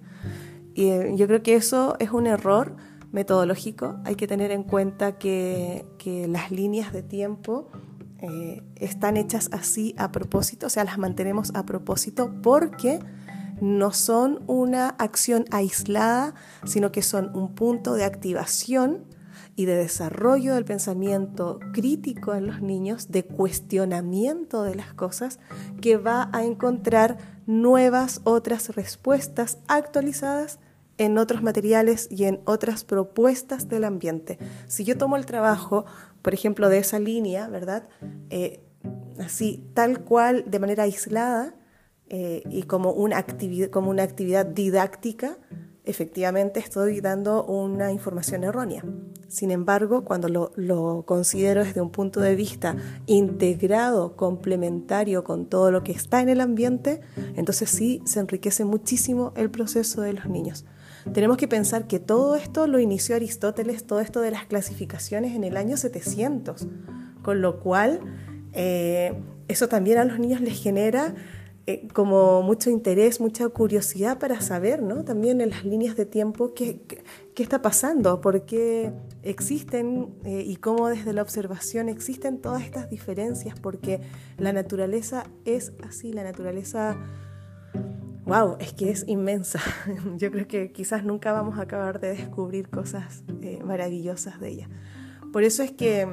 Y 0.73 0.89
eh, 0.89 1.13
yo 1.15 1.27
creo 1.27 1.43
que 1.43 1.55
eso 1.55 1.95
es 1.99 2.11
un 2.11 2.27
error 2.27 2.75
metodológico, 3.11 3.99
hay 4.05 4.15
que 4.15 4.25
tener 4.25 4.51
en 4.51 4.63
cuenta 4.63 5.17
que, 5.17 5.85
que 5.97 6.29
las 6.29 6.49
líneas 6.49 6.93
de 6.93 7.03
tiempo 7.03 7.69
eh, 8.21 8.61
están 8.75 9.17
hechas 9.17 9.49
así 9.51 9.95
a 9.97 10.11
propósito, 10.11 10.67
o 10.67 10.69
sea, 10.69 10.83
las 10.83 10.97
mantenemos 10.97 11.51
a 11.55 11.65
propósito 11.65 12.31
porque 12.41 12.99
no 13.61 13.93
son 13.93 14.43
una 14.47 14.89
acción 14.89 15.45
aislada, 15.51 16.33
sino 16.65 16.91
que 16.91 17.01
son 17.01 17.33
un 17.35 17.55
punto 17.55 17.93
de 17.93 18.03
activación 18.03 19.05
y 19.55 19.65
de 19.65 19.75
desarrollo 19.75 20.55
del 20.55 20.65
pensamiento 20.65 21.59
crítico 21.71 22.33
en 22.33 22.47
los 22.47 22.61
niños, 22.61 23.11
de 23.11 23.23
cuestionamiento 23.23 24.63
de 24.63 24.75
las 24.75 24.93
cosas, 24.93 25.39
que 25.79 25.97
va 25.97 26.29
a 26.33 26.43
encontrar 26.43 27.17
nuevas 27.45 28.21
otras 28.23 28.75
respuestas 28.75 29.59
actualizadas 29.67 30.59
en 30.97 31.17
otros 31.17 31.43
materiales 31.43 32.07
y 32.09 32.25
en 32.25 32.41
otras 32.45 32.83
propuestas 32.83 33.67
del 33.67 33.83
ambiente. 33.83 34.39
Si 34.67 34.83
yo 34.83 34.97
tomo 34.97 35.17
el 35.17 35.25
trabajo, 35.25 35.85
por 36.21 36.33
ejemplo, 36.33 36.69
de 36.69 36.79
esa 36.79 36.99
línea, 36.99 37.47
¿verdad? 37.47 37.87
Eh, 38.29 38.63
así, 39.19 39.63
tal 39.73 40.03
cual, 40.03 40.43
de 40.47 40.59
manera 40.59 40.83
aislada, 40.83 41.55
eh, 42.13 42.43
y 42.49 42.63
como 42.63 42.91
una, 42.91 43.17
actividad, 43.17 43.69
como 43.69 43.89
una 43.89 44.03
actividad 44.03 44.45
didáctica, 44.45 45.37
efectivamente 45.85 46.59
estoy 46.59 46.99
dando 46.99 47.45
una 47.45 47.93
información 47.93 48.43
errónea. 48.43 48.83
Sin 49.29 49.49
embargo, 49.49 50.03
cuando 50.03 50.27
lo, 50.27 51.05
considero 51.05 51.63
desde 51.63 51.79
un 51.79 51.89
punto 51.89 52.19
de 52.19 52.35
vista 52.35 52.75
integrado, 53.05 54.17
complementario 54.17 55.23
con 55.23 55.45
todo 55.45 55.71
lo 55.71 55.85
que 55.85 55.93
está 55.93 56.19
en 56.19 56.27
el 56.27 56.41
ambiente, 56.41 56.99
entonces 57.37 57.69
sí 57.69 58.01
se 58.03 58.19
enriquece 58.19 58.65
muchísimo 58.65 59.31
el 59.37 59.49
proceso 59.49 60.01
de 60.01 60.11
los 60.11 60.25
niños. 60.25 60.65
Tenemos 61.13 61.37
que 61.37 61.47
pensar 61.47 61.87
que 61.87 62.01
todo 62.01 62.35
esto 62.35 62.67
lo 62.67 62.79
inició 62.79 63.15
Aristóteles, 63.15 63.87
todo 63.87 64.01
esto 64.01 64.19
de 64.19 64.31
las 64.31 64.47
clasificaciones 64.47 65.33
en 65.33 65.45
el 65.45 65.55
año 65.55 65.77
700, 65.77 66.67
con 67.23 67.39
lo 67.39 67.61
cual 67.61 68.01
eh, 68.51 69.13
eso 69.47 69.69
también 69.69 69.97
a 69.97 70.03
los 70.03 70.19
niños 70.19 70.41
les 70.41 70.61
genera 70.61 71.15
eh, 71.67 71.87
como 71.93 72.41
mucho 72.41 72.71
interés, 72.71 73.21
mucha 73.21 73.47
curiosidad 73.49 74.17
para 74.17 74.41
saber, 74.41 74.81
¿no? 74.81 75.03
También 75.03 75.41
en 75.41 75.51
las 75.51 75.63
líneas 75.63 75.95
de 75.95 76.07
tiempo 76.07 76.55
qué, 76.55 76.81
qué, 77.35 77.43
está 77.43 77.61
pasando, 77.61 78.19
por 78.19 78.45
qué 78.45 78.91
existen 79.21 80.09
eh, 80.25 80.43
y 80.43 80.55
cómo 80.55 80.87
desde 80.89 81.13
la 81.13 81.21
observación 81.21 81.87
existen 81.87 82.39
todas 82.39 82.63
estas 82.63 82.89
diferencias, 82.89 83.59
porque 83.59 84.01
la 84.39 84.53
naturaleza 84.53 85.25
es 85.45 85.73
así, 85.87 86.11
la 86.13 86.23
naturaleza, 86.23 86.97
wow, 88.25 88.57
es 88.59 88.73
que 88.73 88.89
es 88.89 89.07
inmensa. 89.07 89.59
Yo 90.17 90.31
creo 90.31 90.47
que 90.47 90.71
quizás 90.71 91.03
nunca 91.03 91.31
vamos 91.31 91.59
a 91.59 91.63
acabar 91.63 91.99
de 91.99 92.09
descubrir 92.09 92.69
cosas 92.69 93.23
eh, 93.43 93.59
maravillosas 93.63 94.39
de 94.39 94.49
ella. 94.49 94.69
Por 95.31 95.43
eso 95.43 95.61
es 95.61 95.71
que 95.71 96.07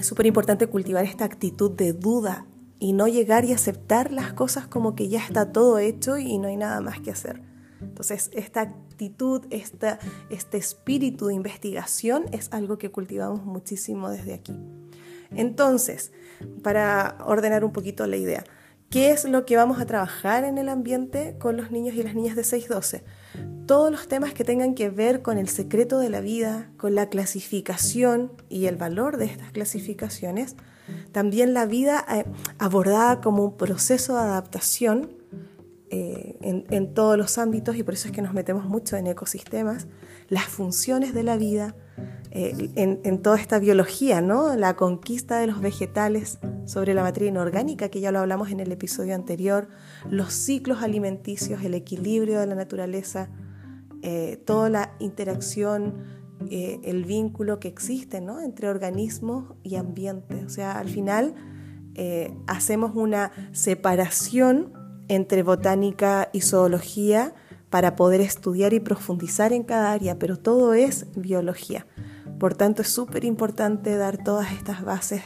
es 0.00 0.06
súper 0.06 0.26
importante 0.26 0.66
cultivar 0.66 1.04
esta 1.04 1.24
actitud 1.24 1.70
de 1.70 1.92
duda 1.92 2.46
y 2.78 2.92
no 2.92 3.08
llegar 3.08 3.44
y 3.44 3.52
aceptar 3.52 4.12
las 4.12 4.32
cosas 4.32 4.66
como 4.66 4.94
que 4.94 5.08
ya 5.08 5.20
está 5.20 5.52
todo 5.52 5.78
hecho 5.78 6.18
y 6.18 6.38
no 6.38 6.48
hay 6.48 6.56
nada 6.56 6.80
más 6.80 7.00
que 7.00 7.10
hacer. 7.10 7.40
Entonces, 7.80 8.30
esta 8.32 8.62
actitud, 8.62 9.42
esta, 9.50 9.98
este 10.30 10.56
espíritu 10.56 11.26
de 11.26 11.34
investigación 11.34 12.24
es 12.32 12.48
algo 12.52 12.78
que 12.78 12.90
cultivamos 12.90 13.44
muchísimo 13.44 14.10
desde 14.10 14.34
aquí. 14.34 14.58
Entonces, 15.30 16.12
para 16.62 17.18
ordenar 17.26 17.64
un 17.64 17.72
poquito 17.72 18.06
la 18.06 18.16
idea, 18.16 18.44
¿qué 18.90 19.10
es 19.10 19.24
lo 19.24 19.44
que 19.44 19.56
vamos 19.56 19.80
a 19.80 19.86
trabajar 19.86 20.44
en 20.44 20.58
el 20.58 20.68
ambiente 20.68 21.36
con 21.38 21.56
los 21.56 21.70
niños 21.70 21.94
y 21.94 22.02
las 22.02 22.14
niñas 22.14 22.36
de 22.36 22.42
6-12? 22.42 23.02
Todos 23.66 23.90
los 23.90 24.08
temas 24.08 24.34
que 24.34 24.44
tengan 24.44 24.74
que 24.74 24.90
ver 24.90 25.22
con 25.22 25.38
el 25.38 25.48
secreto 25.48 25.98
de 25.98 26.10
la 26.10 26.20
vida, 26.20 26.70
con 26.76 26.94
la 26.94 27.08
clasificación 27.08 28.32
y 28.48 28.66
el 28.66 28.76
valor 28.76 29.16
de 29.16 29.26
estas 29.26 29.52
clasificaciones, 29.52 30.56
también 31.12 31.54
la 31.54 31.66
vida 31.66 32.04
eh, 32.10 32.24
abordada 32.58 33.20
como 33.20 33.44
un 33.44 33.56
proceso 33.56 34.14
de 34.14 34.22
adaptación 34.22 35.12
eh, 35.90 36.36
en, 36.40 36.92
todos 36.92 37.16
los 37.16 37.38
ámbitos 37.38 37.76
y 37.76 37.84
por 37.84 37.94
eso 37.94 38.08
es 38.08 38.12
que 38.12 38.22
nos 38.22 38.34
metemos 38.34 38.64
mucho 38.64 38.96
en 38.96 39.06
ecosistemas, 39.06 39.86
las 40.28 40.44
funciones 40.44 41.14
de 41.14 41.22
la 41.22 41.36
vida, 41.36 41.76
eh, 42.32 42.70
en, 42.74 43.22
toda 43.22 43.36
esta 43.36 43.60
biología, 43.60 44.20
¿no? 44.20 44.56
la 44.56 44.74
conquista 44.74 45.38
de 45.38 45.46
los 45.46 45.60
vegetales 45.60 46.38
sobre 46.64 46.94
la 46.94 47.02
materia 47.02 47.28
inorgánica, 47.28 47.90
que 47.90 48.00
ya 48.00 48.10
lo 48.10 48.18
hablamos 48.18 48.50
en 48.50 48.58
el 48.58 48.72
episodio 48.72 49.14
anterior, 49.14 49.68
los 50.10 50.32
ciclos 50.32 50.82
alimenticios, 50.82 51.62
el 51.62 51.74
equilibrio 51.74 52.40
de 52.40 52.46
la 52.46 52.56
naturaleza, 52.56 53.28
toda 54.44 54.68
la 54.68 54.94
interacción 54.98 56.23
eh, 56.50 56.80
el 56.84 57.04
vínculo 57.04 57.58
que 57.58 57.68
existe 57.68 58.18
entre 58.18 58.68
organismos 58.68 59.54
y 59.62 59.76
ambiente. 59.76 60.44
O 60.44 60.48
sea, 60.48 60.78
al 60.78 60.88
final 60.88 61.34
eh, 61.94 62.34
hacemos 62.46 62.92
una 62.94 63.32
separación 63.52 64.72
entre 65.08 65.42
botánica 65.42 66.28
y 66.32 66.40
zoología 66.40 67.34
para 67.70 67.96
poder 67.96 68.20
estudiar 68.20 68.72
y 68.72 68.80
profundizar 68.80 69.52
en 69.52 69.62
cada 69.62 69.92
área, 69.92 70.18
pero 70.18 70.36
todo 70.36 70.74
es 70.74 71.06
biología. 71.16 71.86
Por 72.38 72.54
tanto, 72.54 72.82
es 72.82 72.88
súper 72.88 73.24
importante 73.24 73.96
dar 73.96 74.22
todas 74.22 74.52
estas 74.52 74.84
bases 74.84 75.22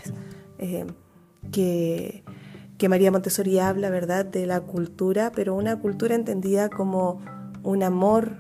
eh, 0.59 0.87
que, 1.53 2.23
que, 2.77 2.89
María 2.89 3.11
Montessori 3.11 3.59
habla, 3.59 3.91
¿verdad?, 3.91 4.25
de 4.25 4.47
la 4.47 4.61
cultura, 4.61 5.33
pero 5.35 5.55
una 5.55 5.81
cultura 5.81 6.15
entendida 6.15 6.69
como 6.69 7.21
un 7.63 7.83
amor 7.83 8.37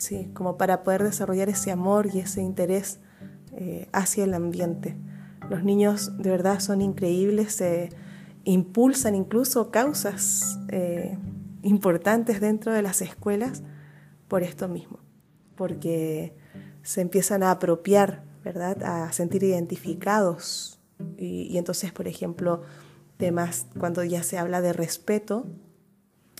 sí, 0.00 0.30
como 0.32 0.56
para 0.56 0.82
poder 0.82 1.04
desarrollar 1.04 1.48
ese 1.48 1.70
amor 1.70 2.08
y 2.12 2.20
ese 2.20 2.40
interés 2.42 3.00
eh, 3.52 3.88
hacia 3.92 4.24
el 4.24 4.34
ambiente. 4.34 4.96
Los 5.48 5.62
niños 5.62 6.16
de 6.18 6.30
verdad 6.30 6.60
son 6.60 6.80
increíbles, 6.80 7.54
se 7.54 7.90
impulsan 8.44 9.14
incluso 9.14 9.70
causas 9.70 10.58
eh, 10.68 11.18
importantes 11.62 12.40
dentro 12.40 12.72
de 12.72 12.82
las 12.82 13.02
escuelas 13.02 13.62
por 14.26 14.42
esto 14.42 14.68
mismo, 14.68 15.00
porque 15.54 16.34
se 16.82 17.02
empiezan 17.02 17.42
a 17.42 17.50
apropiar, 17.50 18.24
¿verdad? 18.42 18.82
A 18.82 19.12
sentir 19.12 19.42
identificados. 19.42 20.80
Y, 21.18 21.42
y 21.42 21.58
entonces, 21.58 21.92
por 21.92 22.08
ejemplo, 22.08 22.62
temas 23.18 23.66
cuando 23.78 24.02
ya 24.02 24.22
se 24.22 24.38
habla 24.38 24.62
de 24.62 24.72
respeto, 24.72 25.46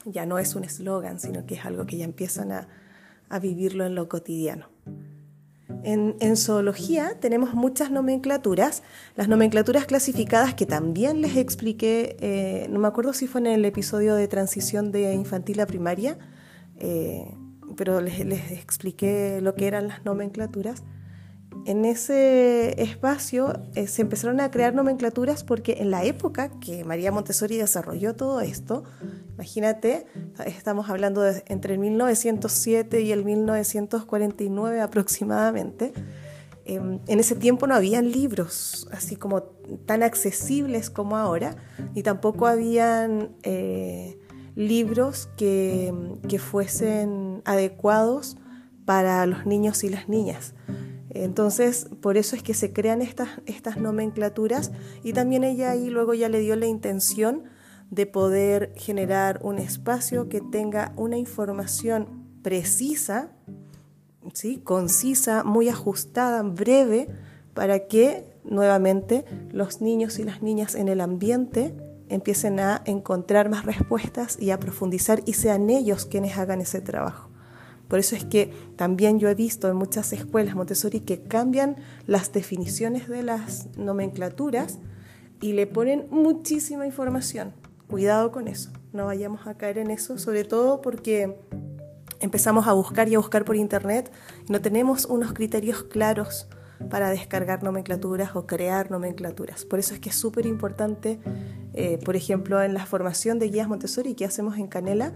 ya 0.07 0.25
no 0.25 0.39
es 0.39 0.55
un 0.55 0.65
eslogan, 0.65 1.21
sino 1.21 1.45
que 1.45 1.57
es 1.57 1.67
algo 1.67 1.85
que 1.85 1.99
ya 1.99 2.05
empiezan 2.05 2.53
a, 2.53 2.69
a 3.31 3.39
vivirlo 3.39 3.87
en 3.87 3.95
lo 3.95 4.09
cotidiano. 4.09 4.67
En, 5.83 6.37
zoología 6.37 7.15
tenemos 7.21 7.55
muchas 7.55 7.91
nomenclaturas, 7.91 8.83
las 9.17 9.29
nomenclaturas 9.29 9.87
clasificadas 9.87 10.53
que 10.53 10.67
también 10.67 11.23
les 11.23 11.37
expliqué, 11.37 12.17
eh, 12.21 12.67
no 12.69 12.81
me 12.81 12.89
acuerdo 12.89 13.15
si 13.15 13.27
fue 13.27 13.41
en 13.41 13.47
el 13.47 13.65
episodio 13.65 14.15
de 14.15 14.29
transición 14.29 14.93
de 14.93 15.15
infantil 15.15 15.61
a 15.61 15.67
primaria, 15.67 16.19
eh, 16.77 17.35
pero 17.77 18.03
les, 18.03 18.27
les 18.27 18.51
expliqué 18.51 19.41
lo 19.41 19.55
que 19.55 19.69
eran 19.69 19.89
las 19.89 20.05
nomenclaturas 20.05 20.83
en 21.67 21.85
ese 21.85 22.81
espacio 22.83 23.53
eh, 23.75 23.87
se 23.87 24.03
empezaron 24.03 24.41
a 24.41 24.51
crear 24.51 24.75
nomenclaturas 24.75 25.45
porque 25.45 25.77
en 25.81 25.91
la 25.91 26.05
época 26.05 26.51
que 26.61 26.85
María 26.85 27.13
Montessori 27.13 27.57
desarrolló 27.57 28.15
todo 28.17 28.41
esto, 28.41 28.85
imagínate, 29.35 30.07
estamos 30.47 30.89
hablando 30.89 31.23
de 31.23 31.43
entre 31.47 31.75
el 31.75 31.81
1907 31.81 33.03
y 33.03 33.13
el 33.13 33.25
1949 33.25 34.81
aproximadamente, 34.81 35.93
em, 36.65 37.01
en 37.07 37.21
ese 37.21 37.35
tiempo 37.35 37.67
no 37.67 37.75
habían 37.75 38.11
libros 38.11 38.89
así 38.93 39.17
como 39.17 39.43
tan 39.87 40.03
accesibles 40.03 40.91
como 40.91 41.17
ahora, 41.17 41.57
ni 41.95 42.03
tampoco 42.03 42.47
habían 42.47 43.37
eh, 43.43 44.19
libros 44.57 45.29
que 45.37 45.93
fuesen 46.39 47.43
adecuados 47.45 48.37
para 48.85 49.25
los 49.27 49.47
niños 49.47 49.85
y 49.85 49.89
las 49.89 50.09
niñas. 50.09 50.55
Entonces, 51.11 51.89
por 52.01 52.17
eso 52.17 52.37
es 52.37 52.43
que 52.43 52.55
se 52.55 52.73
crean 52.73 53.03
estas, 53.03 53.77
nomenclaturas 53.77 54.71
y 55.03 55.13
también 55.13 55.45
ella 55.45 55.73
ahí 55.73 55.91
luego 55.91 56.15
ya 56.15 56.29
le 56.29 56.39
dio 56.41 56.55
la 56.57 56.67
intención 56.67 57.45
de 57.91 58.07
poder 58.07 58.73
generar 58.77 59.41
un 59.43 59.59
espacio 59.59 60.29
que 60.29 60.41
tenga 60.41 60.93
una 60.97 61.19
información 61.19 62.25
precisa, 62.43 63.33
¿sí? 64.33 64.59
concisa, 64.59 65.43
muy 65.43 65.69
ajustada, 65.69 66.43
breve, 66.43 67.09
para 67.55 67.89
que 67.89 68.33
nuevamente 68.45 69.25
los 69.51 69.81
niños 69.81 70.21
y 70.21 70.25
las 70.25 70.43
niñas 70.43 70.77
en 70.77 70.89
el 70.89 71.01
ambiente 71.01 71.75
empiecen 72.09 72.61
a 72.61 72.83
encontrar 72.87 73.49
más 73.49 73.65
respuestas 73.65 74.41
y 74.41 74.53
a 74.53 74.61
profundizar 74.61 75.23
y 75.27 75.33
sean 75.33 75.71
ellos 75.71 76.07
quienes 76.07 76.39
hagan 76.39 76.61
ese 76.61 76.81
trabajo. 76.81 77.30
Por 77.91 77.99
eso 77.99 78.15
es 78.15 78.25
que 78.25 78.53
también 78.77 79.19
yo 79.19 79.29
he 79.29 79.35
visto 79.35 79.69
en 79.69 79.75
muchas 79.77 80.13
escuelas 80.13 80.55
Montessori 80.55 81.01
que 81.01 81.23
cambian 81.23 81.75
las 82.07 82.33
definiciones 82.33 83.09
de 83.09 83.25
las 83.25 83.67
nomenclaturas 83.77 84.79
y 85.41 85.55
le 85.55 85.67
ponen 85.67 86.07
muchísima 86.09 86.87
información. 86.87 87.53
Cuidado 87.89 88.31
con 88.31 88.47
eso, 88.47 88.71
no 88.93 89.07
vayamos 89.07 89.49
a 89.49 89.57
caer 89.57 89.79
en 89.79 89.91
eso, 89.91 90.19
sobre 90.19 90.45
todo 90.45 90.81
porque 90.81 91.37
empezamos 92.21 92.69
a 92.69 92.75
buscar 92.75 93.09
y 93.09 93.17
a 93.17 93.19
buscar 93.19 93.45
por 93.45 93.57
internet 93.57 94.13
y 94.49 94.53
no 94.53 94.61
tenemos 94.61 95.07
unos 95.07 95.33
criterios 95.33 95.83
claros 95.83 96.47
para 96.91 97.11
descargar 97.11 97.65
nomenclaturas 97.65 98.37
o 98.37 98.47
crear 98.47 98.93
nomenclaturas. 98.93 99.65
Por 99.65 99.81
eso 99.81 99.95
es 99.95 100.01
que 100.01 100.11
es 100.11 100.15
súper 100.15 100.47
importante, 100.47 101.19
eh, 101.75 101.99
por 102.05 102.15
ejemplo, 102.15 102.63
en 102.63 102.73
la 102.73 102.87
formación 102.87 103.41
de 103.41 103.49
guías 103.49 103.67
Montessori 103.67 104.15
que 104.15 104.25
hacemos 104.25 104.59
en 104.59 104.69
Canela, 104.69 105.13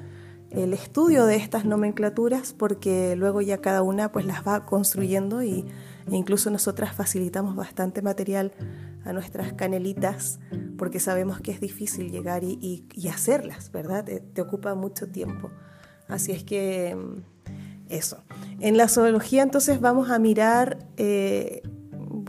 el 0.56 0.72
estudio 0.72 1.26
de 1.26 1.36
estas 1.36 1.64
nomenclaturas 1.64 2.52
porque 2.52 3.16
luego 3.16 3.40
ya 3.40 3.58
cada 3.58 3.82
una 3.82 4.12
pues 4.12 4.24
las 4.24 4.46
va 4.46 4.64
construyendo 4.64 5.42
y, 5.42 5.66
e 6.10 6.16
incluso 6.16 6.50
nosotras 6.50 6.94
facilitamos 6.94 7.56
bastante 7.56 8.02
material 8.02 8.52
a 9.04 9.12
nuestras 9.12 9.52
canelitas 9.52 10.38
porque 10.78 11.00
sabemos 11.00 11.40
que 11.40 11.50
es 11.50 11.60
difícil 11.60 12.10
llegar 12.10 12.44
y, 12.44 12.86
hacerlas, 13.12 13.70
¿verdad? 13.70 14.04
Te, 14.04 14.40
ocupa 14.40 14.74
mucho 14.74 15.08
tiempo. 15.08 15.50
Así 16.08 16.32
es 16.32 16.44
que 16.44 16.94
mm, 16.94 17.92
eso. 17.92 18.22
En 18.60 18.76
la 18.76 18.88
zoología 18.88 19.42
entonces 19.42 19.80
vamos 19.80 20.10
a 20.10 20.18
mirar, 20.18 20.78
eh, 20.96 21.62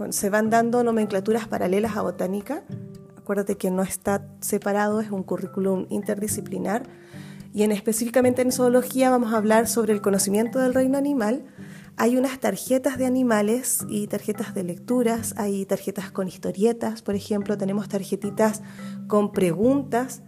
se 0.10 0.30
van 0.30 0.50
dando 0.50 0.84
nomenclaturas 0.84 1.48
paralelas 1.48 1.96
a 1.96 2.02
botánica. 2.02 2.64
Acuérdate 3.18 3.56
que 3.58 3.72
no 3.72 3.82
está 3.82 4.28
separado, 4.42 5.00
es 5.00 5.12
un 5.12 5.24
currículum 5.24 5.86
interdisciplinar 5.90 6.84
y 7.56 7.64
en 7.64 7.72
específicamente 7.72 8.42
en 8.42 8.52
zoología 8.52 9.10
vamos 9.10 9.34
a 9.34 9.38
hablar 9.38 9.68
sobre 9.68 9.94
el 9.94 10.02
conocimiento 10.02 10.60
del 10.60 10.74
reino 10.74 10.98
animal. 10.98 11.46
Hay 11.96 12.18
unas 12.18 12.38
tarjetas 12.42 12.98
de 12.98 13.06
animales 13.06 13.86
y 13.88 14.08
tarjetas 14.08 14.54
de 14.54 14.66
lecturas, 14.66 15.34
hay 15.38 15.66
tarjetas 15.66 16.12
con 16.12 16.28
historietas, 16.28 17.02
por 17.02 17.16
ejemplo, 17.16 17.58
tenemos 17.58 17.88
tarjetitas 17.88 18.62
con 19.08 19.32
preguntas 19.32 20.22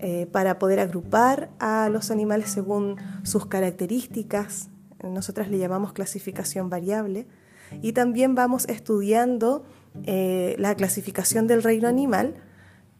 eh, 0.00 0.26
para 0.26 0.58
poder 0.58 0.80
agrupar 0.80 1.50
a 1.60 1.88
los 1.90 2.10
animales 2.10 2.50
según 2.50 2.96
sus 3.22 3.46
características. 3.46 4.68
Nosotras 5.00 5.48
le 5.50 5.58
llamamos 5.58 5.92
clasificación 5.92 6.70
variable. 6.70 7.28
Y 7.82 7.92
también 7.92 8.34
vamos 8.34 8.66
estudiando 8.68 9.64
eh, 10.06 10.56
la 10.58 10.74
clasificación 10.74 11.46
del 11.46 11.62
reino 11.62 11.86
animal 11.86 12.34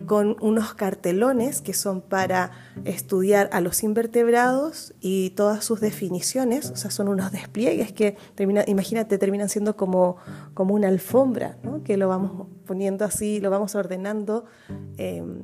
con 0.06 0.36
unos 0.40 0.74
cartelones 0.74 1.62
que 1.62 1.72
son 1.72 2.02
para 2.02 2.50
estudiar 2.84 3.48
a 3.52 3.60
los 3.60 3.82
invertebrados 3.82 4.94
y 5.00 5.30
todas 5.30 5.64
sus 5.64 5.80
definiciones, 5.80 6.70
o 6.70 6.76
sea, 6.76 6.90
son 6.90 7.08
unos 7.08 7.32
despliegues 7.32 7.92
que, 7.92 8.16
termina, 8.34 8.64
imagínate, 8.66 9.18
terminan 9.18 9.48
siendo 9.48 9.76
como, 9.76 10.16
como 10.52 10.74
una 10.74 10.88
alfombra, 10.88 11.56
que 11.84 11.96
lo 11.96 12.08
vamos 12.08 12.48
poniendo 12.66 13.04
así, 13.04 13.40
lo 13.40 13.50
vamos 13.50 13.74
ordenando 13.74 14.44
em, 14.98 15.42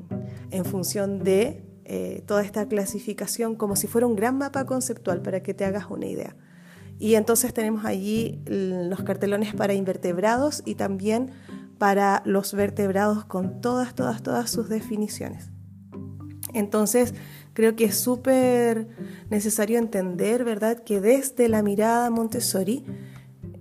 en 0.51 0.65
función 0.65 1.23
de 1.25 1.65
eh, 1.85 2.23
toda 2.27 2.43
esta 2.43 2.69
clasificación, 2.69 3.55
como 3.55 3.77
si 3.77 3.87
fuera 3.87 4.07
un 4.07 4.17
gran 4.17 4.37
mapa 4.37 4.67
conceptual, 4.67 5.23
para 5.23 5.43
que 5.43 5.55
te 5.55 5.65
hagas 5.65 5.87
una 5.91 6.07
idea. 6.07 6.37
Y 7.01 7.15
entonces 7.15 7.55
tenemos 7.55 7.87
allí 7.87 8.43
los 8.47 9.03
cartelones 9.03 9.55
para 9.55 9.73
invertebrados 9.73 10.63
y 10.67 10.75
también 10.75 11.31
para 11.81 12.21
los 12.27 12.53
vertebrados 12.53 13.25
con 13.25 13.63
todas, 13.63 13.95
todas, 13.95 14.23
todas 14.23 14.51
sus 14.51 14.69
definiciones. 14.69 15.49
Entonces, 16.53 17.15
creo 17.55 17.75
que 17.75 17.87
es 17.87 17.99
súper 17.99 18.87
necesario 19.31 19.79
entender, 19.79 20.45
¿verdad?, 20.45 20.85
que 20.85 21.01
desde 21.01 21.49
la 21.49 21.63
mirada 21.63 22.11
Montessori, 22.11 22.85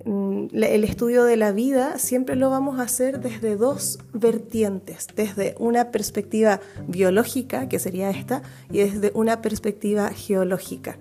mm, 0.04 0.48
el 0.52 0.84
estudio 0.84 1.24
de 1.24 1.38
la 1.38 1.54
vida 1.54 1.98
siempre 1.98 2.36
lo 2.36 2.50
vamos 2.50 2.82
a 2.82 2.84
hacer 2.84 3.22
desde 3.22 3.56
dos 3.56 4.00
vertientes, 4.12 5.08
desde 5.16 5.56
una 5.58 5.90
perspectiva 5.90 6.60
biológica, 6.90 7.70
que 7.70 7.80
sería 7.80 8.10
esta, 8.10 8.42
y 8.70 8.80
desde 8.80 9.14
una 9.16 9.42
perspectiva 9.42 10.10
geológica. 10.10 11.00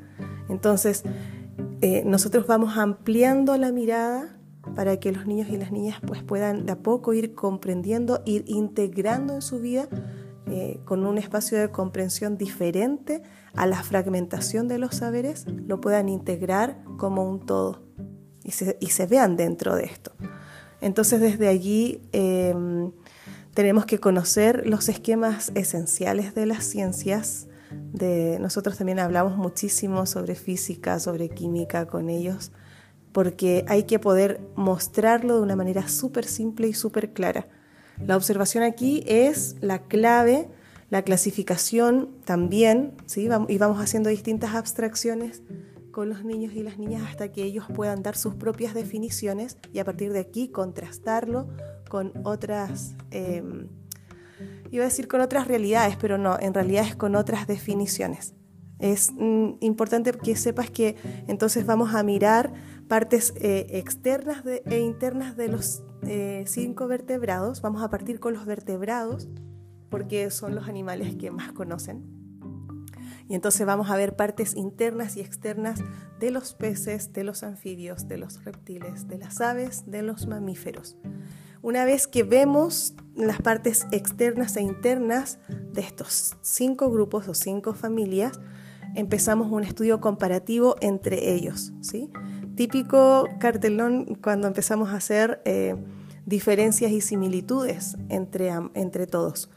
Entonces, 0.48 1.02
eh, 1.81 2.04
nosotros 2.07 2.46
vamos 2.46 2.78
ampliando 2.78 3.57
la 3.57 3.72
mirada 3.72 4.38
para 4.74 4.98
que 4.98 5.12
los 5.12 5.26
niños 5.26 5.48
y 5.48 5.57
las 5.57 5.72
niñas 5.72 6.00
pues, 6.07 6.22
puedan 6.22 6.66
de 6.66 6.72
a 6.72 6.78
poco 6.78 7.12
ir 7.12 7.35
comprendiendo, 7.35 8.22
ir 8.24 8.44
integrando 8.46 9.35
en 9.35 9.42
su 9.42 9.61
vida 9.61 9.88
eh, 10.46 10.81
con 10.85 11.04
un 11.04 11.18
espacio 11.18 11.59
de 11.59 11.70
comprensión 11.70 12.38
diferente 12.38 13.22
a 13.54 13.66
la 13.66 13.83
fragmentación 13.83 14.66
de 14.68 14.78
los 14.78 14.96
saberes, 14.96 15.46
lo 15.66 15.81
puedan 15.81 16.09
integrar 16.09 16.83
como 16.96 17.28
un 17.28 17.44
todo 17.44 17.83
y 18.42 18.52
se, 18.52 19.07
vean 19.07 19.37
dentro 19.37 19.76
de 19.76 19.85
esto. 19.85 20.12
Entonces 20.81 21.20
desde 21.20 21.48
allí 21.48 22.00
em, 22.12 22.92
tenemos 23.52 23.85
que 23.85 23.98
conocer 23.98 24.66
los 24.66 24.88
esquemas 24.88 25.52
esenciales 25.54 26.35
de 26.35 26.46
las 26.46 26.64
ciencias. 26.64 27.46
De, 27.92 28.38
nosotros 28.40 28.78
también 28.78 29.00
hablamos 29.00 29.37
muchísimo 29.37 30.07
sobre 30.07 30.35
física, 30.35 30.98
sobre 30.98 31.28
química 31.28 31.87
con 31.87 32.09
ellos 32.09 32.52
porque 33.12 33.64
hay 33.68 33.85
que 33.85 33.99
poder 33.99 34.40
mostrarlo 34.57 35.37
de 35.37 35.42
una 35.42 35.57
manera 35.57 35.88
súper 35.88 36.25
simple 36.25 36.68
y 36.68 36.73
súper 36.73 37.12
clara. 37.12 37.49
La 38.05 38.16
observación 38.16 38.62
aquí 38.62 39.03
es 39.07 39.57
la 39.61 39.81
clave, 39.81 40.49
la 40.90 41.03
clasificación 41.03 42.11
también, 42.25 42.94
¿sí? 43.07 43.29
y 43.49 43.59
vamos 43.59 43.81
haciendo 43.81 44.09
distintas 44.09 44.55
abstracciones 44.55 45.42
con 45.90 46.09
los 46.09 46.25
niños 46.25 46.53
y 46.55 46.62
las 46.62 46.79
niñas 46.79 47.03
hasta 47.09 47.33
que 47.33 47.42
ellos 47.42 47.64
puedan 47.75 48.03
dar 48.03 48.16
sus 48.16 48.35
propias 48.35 48.73
definiciones 48.73 49.57
y 49.73 49.81
a 49.81 49.85
partir 49.85 50.12
de 50.12 50.21
aquí 50.21 50.49
contrastarlo 50.49 51.49
con 51.88 52.12
otras, 52.23 52.94
em, 53.11 53.66
iba 54.71 54.85
a 54.85 54.87
decir 54.87 55.09
con 55.09 55.21
otras 55.21 55.49
realidades, 55.49 55.97
pero 55.97 56.16
no, 56.16 56.38
en 56.38 56.55
realidad 56.55 56.87
es 56.87 56.94
con 56.94 57.16
otras 57.16 57.49
definiciones. 57.49 58.35
Es 58.79 59.11
mm, 59.12 59.55
importante 59.61 60.12
que 60.12 60.37
sepas 60.37 60.71
que 60.71 60.94
entonces 61.27 61.66
vamos 61.66 61.94
a 61.94 62.03
mirar 62.05 62.53
partes 62.88 63.35
eh, 63.37 63.66
externas 63.70 64.42
e 64.46 64.79
internas 64.81 65.37
de 65.37 65.48
los 65.48 65.83
eh, 66.03 66.44
cinco 66.46 66.88
vertebrados. 66.88 67.61
Vamos 67.62 67.83
a 67.83 67.90
partir 67.90 68.18
con 68.18 68.35
los 68.35 68.46
vertebrados 68.46 69.29
porque 69.90 70.31
son 70.31 70.55
los 70.55 70.68
animales 70.68 71.14
que 71.16 71.31
más 71.31 71.53
conocen. 71.53 72.18
Y 73.29 73.35
entonces 73.35 73.66
vamos 73.66 73.90
a 73.90 73.96
ver 73.96 74.16
partes 74.16 74.57
internas 74.57 75.16
y 75.16 75.20
externas 75.20 75.81
de 76.18 76.31
los 76.31 76.55
peces, 76.55 77.12
de 77.12 77.24
los 77.24 77.42
anfibios, 77.42 78.09
de 78.09 78.16
los 78.16 78.42
reptiles, 78.44 79.07
de 79.07 79.18
las 79.18 79.40
aves, 79.42 79.85
de 79.87 80.03
los 80.03 80.27
mamíferos. 80.27 80.96
Una 81.61 81.85
vez 81.85 82.07
que 82.07 82.22
vemos 82.22 82.94
las 83.14 83.42
partes 83.42 83.87
externas 83.90 84.57
e 84.57 84.62
internas 84.62 85.40
de 85.72 85.83
estos 85.83 86.37
cinco 86.40 86.90
grupos 86.90 87.29
o 87.29 87.35
cinco 87.35 87.74
familias, 87.74 88.40
empezamos 88.94 89.53
un 89.53 89.64
estudio 89.64 90.01
comparativo 90.01 90.77
entre 90.81 91.35
ellos. 91.35 91.72
¿sí? 91.83 92.11
Típico 92.59 93.29
cartelón 93.38 94.18
cuando 94.21 94.49
empezamos 94.49 94.88
a 94.88 94.97
hacer 94.97 95.40
eh, 95.44 95.77
diferencias 96.27 96.90
y 96.90 97.01
similitudes 97.01 97.97
entre, 98.09 98.51
entre 98.75 99.07
todos. 99.07 99.49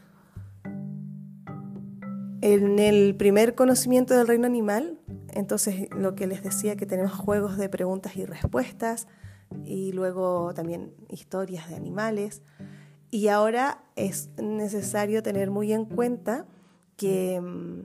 En 2.42 2.78
el 2.78 3.16
primer 3.16 3.56
conocimiento 3.56 4.16
del 4.16 4.28
reino 4.28 4.46
animal, 4.46 5.00
entonces 5.32 5.88
lo 5.90 6.14
que 6.14 6.28
les 6.28 6.44
decía 6.44 6.76
que 6.76 6.86
tenemos 6.86 7.10
juegos 7.10 7.56
de 7.56 7.68
preguntas 7.68 8.14
y 8.14 8.24
respuestas 8.24 9.08
y 9.64 9.90
luego 9.90 10.54
también 10.54 10.94
historias 11.08 11.68
de 11.68 11.74
animales. 11.74 12.40
Y 13.10 13.26
ahora 13.26 13.82
es 13.96 14.30
necesario 14.40 15.24
tener 15.24 15.50
muy 15.50 15.72
en 15.72 15.86
cuenta 15.86 16.46
que 16.96 17.40
mm, 17.40 17.82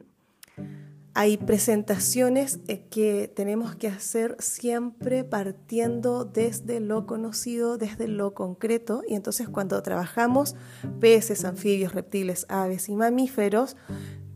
hay 1.18 1.38
presentaciones 1.38 2.60
eh, 2.68 2.86
que 2.92 3.28
tenemos 3.36 3.74
que 3.74 3.88
hacer 3.88 4.36
siempre 4.38 5.24
partiendo 5.24 6.26
desde 6.26 6.80
lo 6.80 7.08
conocido, 7.08 7.80
desde 7.80 8.08
lo 8.08 8.36
concreto. 8.36 9.02
Y 9.08 9.16
entonces 9.16 9.50
cuando 9.50 9.82
trabajamos 9.82 10.56
peces, 11.00 11.44
anfibios, 11.44 11.96
reptiles, 11.96 12.46
aves 12.50 12.88
y 12.88 12.96
mamíferos, 12.96 13.78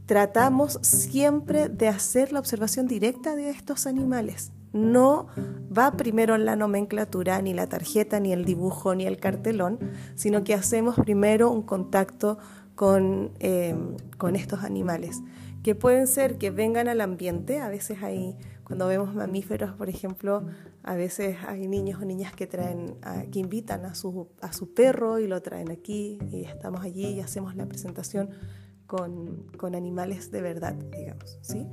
tratamos 0.08 0.80
siempre 0.82 1.70
de 1.70 1.88
hacer 1.88 2.34
la 2.34 2.40
observación 2.40 2.88
directa 2.88 3.36
de 3.36 3.52
estos 3.52 3.86
animales. 3.86 4.52
no 4.74 5.28
va 5.78 5.92
primero 5.92 6.36
la 6.38 6.56
nomenclatura, 6.56 7.40
ni 7.44 7.54
la 7.54 7.68
tarjeta, 7.68 8.20
ni 8.20 8.34
el 8.34 8.44
dibujo, 8.44 8.96
ni 8.96 9.06
el 9.06 9.18
cartelón, 9.18 9.78
sino 10.16 10.44
que 10.44 10.56
hacemos 10.56 10.96
primero 10.96 11.52
un 11.52 11.62
contacto 11.62 12.40
con, 12.74 13.34
eh, 13.40 13.76
con 14.18 14.36
estos 14.36 14.64
animales, 14.64 15.22
que 15.64 15.76
pueden 15.76 16.08
ser 16.08 16.38
que 16.38 16.50
vengan 16.50 16.88
al 16.88 17.02
ambiente, 17.02 17.60
a 17.60 17.70
veces 17.70 18.02
hay, 18.02 18.36
cuando 18.64 18.88
vemos 18.88 19.14
mamíferos, 19.14 19.74
por 19.74 19.90
ejemplo, 19.90 20.46
a 20.84 20.96
veces 20.96 21.38
hay 21.48 21.68
niños 21.68 22.02
o 22.02 22.06
niñas 22.06 22.34
que 22.34 22.48
traen, 22.48 22.98
que 23.32 23.40
invitan 23.40 23.86
a 23.86 23.94
su, 23.94 24.30
a 24.42 24.54
su 24.54 24.74
perro 24.74 25.20
y 25.20 25.28
lo 25.28 25.42
traen 25.42 25.72
aquí 25.72 26.18
y 26.32 26.46
estamos 26.46 26.84
allí 26.84 27.08
y 27.08 27.20
hacemos 27.20 27.56
la 27.56 27.68
presentación 27.68 28.32
con, 28.88 29.48
con 29.58 29.76
animales 29.76 30.32
de 30.32 30.42
verdad, 30.42 30.74
digamos, 30.74 31.38
¿sí? 31.42 31.68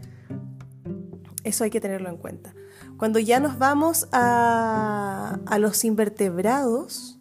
Eso 1.45 1.65
hay 1.65 1.71
que 1.71 1.81
tenerlo 1.81 2.11
en 2.11 2.19
cuenta. 2.19 2.55
Cuando 2.99 3.19
ya 3.19 3.41
nos 3.41 3.59
vamos 3.59 4.09
a, 4.13 5.41
a 5.47 5.59
los 5.59 5.85
invertebrados, 5.85 7.19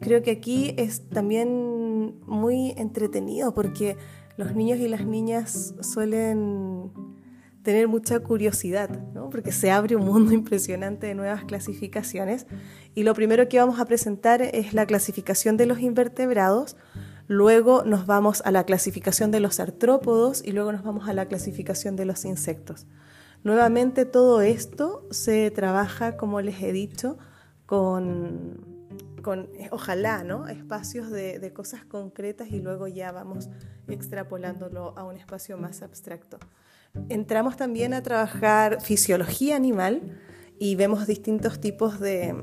creo 0.00 0.22
que 0.22 0.32
aquí 0.32 0.74
es 0.76 1.08
también 1.08 2.20
muy 2.26 2.74
entretenido 2.76 3.54
porque 3.54 3.96
los 4.36 4.54
niños 4.54 4.78
y 4.78 4.88
las 4.88 5.06
niñas 5.06 5.74
suelen 5.80 6.90
tener 7.62 7.88
mucha 7.88 8.20
curiosidad, 8.20 8.90
¿no? 9.14 9.30
porque 9.30 9.50
se 9.50 9.70
abre 9.70 9.96
un 9.96 10.04
mundo 10.04 10.32
impresionante 10.34 11.06
de 11.06 11.14
nuevas 11.14 11.44
clasificaciones. 11.44 12.46
Y 12.94 13.02
lo 13.02 13.14
primero 13.14 13.48
que 13.48 13.58
vamos 13.58 13.80
a 13.80 13.86
presentar 13.86 14.42
es 14.42 14.74
la 14.74 14.86
clasificación 14.86 15.56
de 15.56 15.66
los 15.66 15.80
invertebrados, 15.80 16.76
luego 17.26 17.82
nos 17.84 18.06
vamos 18.06 18.42
a 18.44 18.50
la 18.50 18.64
clasificación 18.64 19.30
de 19.30 19.40
los 19.40 19.58
artrópodos 19.60 20.44
y 20.44 20.52
luego 20.52 20.72
nos 20.72 20.84
vamos 20.84 21.08
a 21.08 21.14
la 21.14 21.26
clasificación 21.26 21.96
de 21.96 22.04
los 22.04 22.24
insectos. 22.24 22.86
Nuevamente 23.44 24.04
todo 24.04 24.42
esto 24.42 25.06
se 25.10 25.50
trabaja, 25.50 26.16
como 26.16 26.40
les 26.40 26.62
he 26.62 26.72
dicho, 26.72 27.18
con, 27.66 28.73
con 29.24 29.48
ojalá, 29.70 30.22
¿no? 30.22 30.46
Espacios 30.46 31.10
de, 31.10 31.52
cosas 31.52 31.84
concretas 31.84 32.48
y 32.50 32.60
luego 32.60 32.86
ya 32.86 33.10
vamos 33.10 33.48
extrapolándolo 33.88 34.94
a 34.96 35.04
un 35.04 35.16
espacio 35.16 35.56
más 35.56 35.82
abstracto. 35.82 36.38
Entramos 37.08 37.56
también 37.56 37.94
a 37.94 38.02
trabajar 38.02 38.80
fisiología 38.80 39.56
animal 39.56 40.20
y 40.60 40.76
vemos 40.76 41.08
distintos 41.08 41.60
tipos 41.60 41.98
de, 41.98 42.36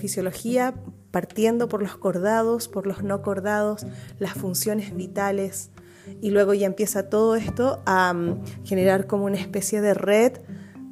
fisiología, 0.00 0.74
partiendo 1.10 1.68
por 1.68 1.82
los 1.82 1.96
cordados, 1.96 2.68
por 2.68 2.86
los 2.86 3.02
no 3.02 3.20
cordados, 3.20 3.84
las 4.18 4.32
funciones 4.32 4.94
vitales, 4.94 5.70
y 6.22 6.30
luego 6.30 6.54
ya 6.54 6.66
empieza 6.66 7.10
todo 7.10 7.36
esto 7.36 7.82
a 7.84 8.12
um, 8.12 8.42
generar 8.64 9.06
como 9.06 9.26
una 9.26 9.36
especie 9.36 9.82
de 9.82 9.92
red 9.92 10.38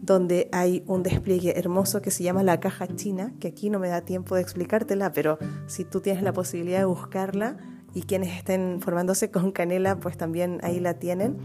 donde 0.07 0.49
hay 0.53 0.85
un 0.87 1.03
despliegue 1.03 1.59
hermoso 1.59 2.01
que 2.01 2.11
se 2.11 2.23
llama 2.23 2.43
la 2.43 2.61
caja 2.61 2.87
china, 2.87 3.35
que 3.41 3.49
aquí 3.49 3.69
no 3.69 3.79
me 3.81 3.89
da 3.89 4.03
tiempo 4.03 4.37
de 4.37 4.43
explicártela, 4.43 5.13
pero 5.13 5.39
si 5.67 5.85
tú 5.85 6.01
tienes 6.01 6.23
la 6.23 6.33
posibilidad 6.33 6.79
de 6.79 6.85
buscarla 6.85 7.57
y 7.93 8.03
quienes 8.03 8.37
estén 8.37 8.81
formándose 8.81 9.31
con 9.31 9.51
canela, 9.51 9.99
pues 9.99 10.17
también 10.17 10.61
ahí 10.63 10.79
la 10.81 10.95
tienen. 10.95 11.39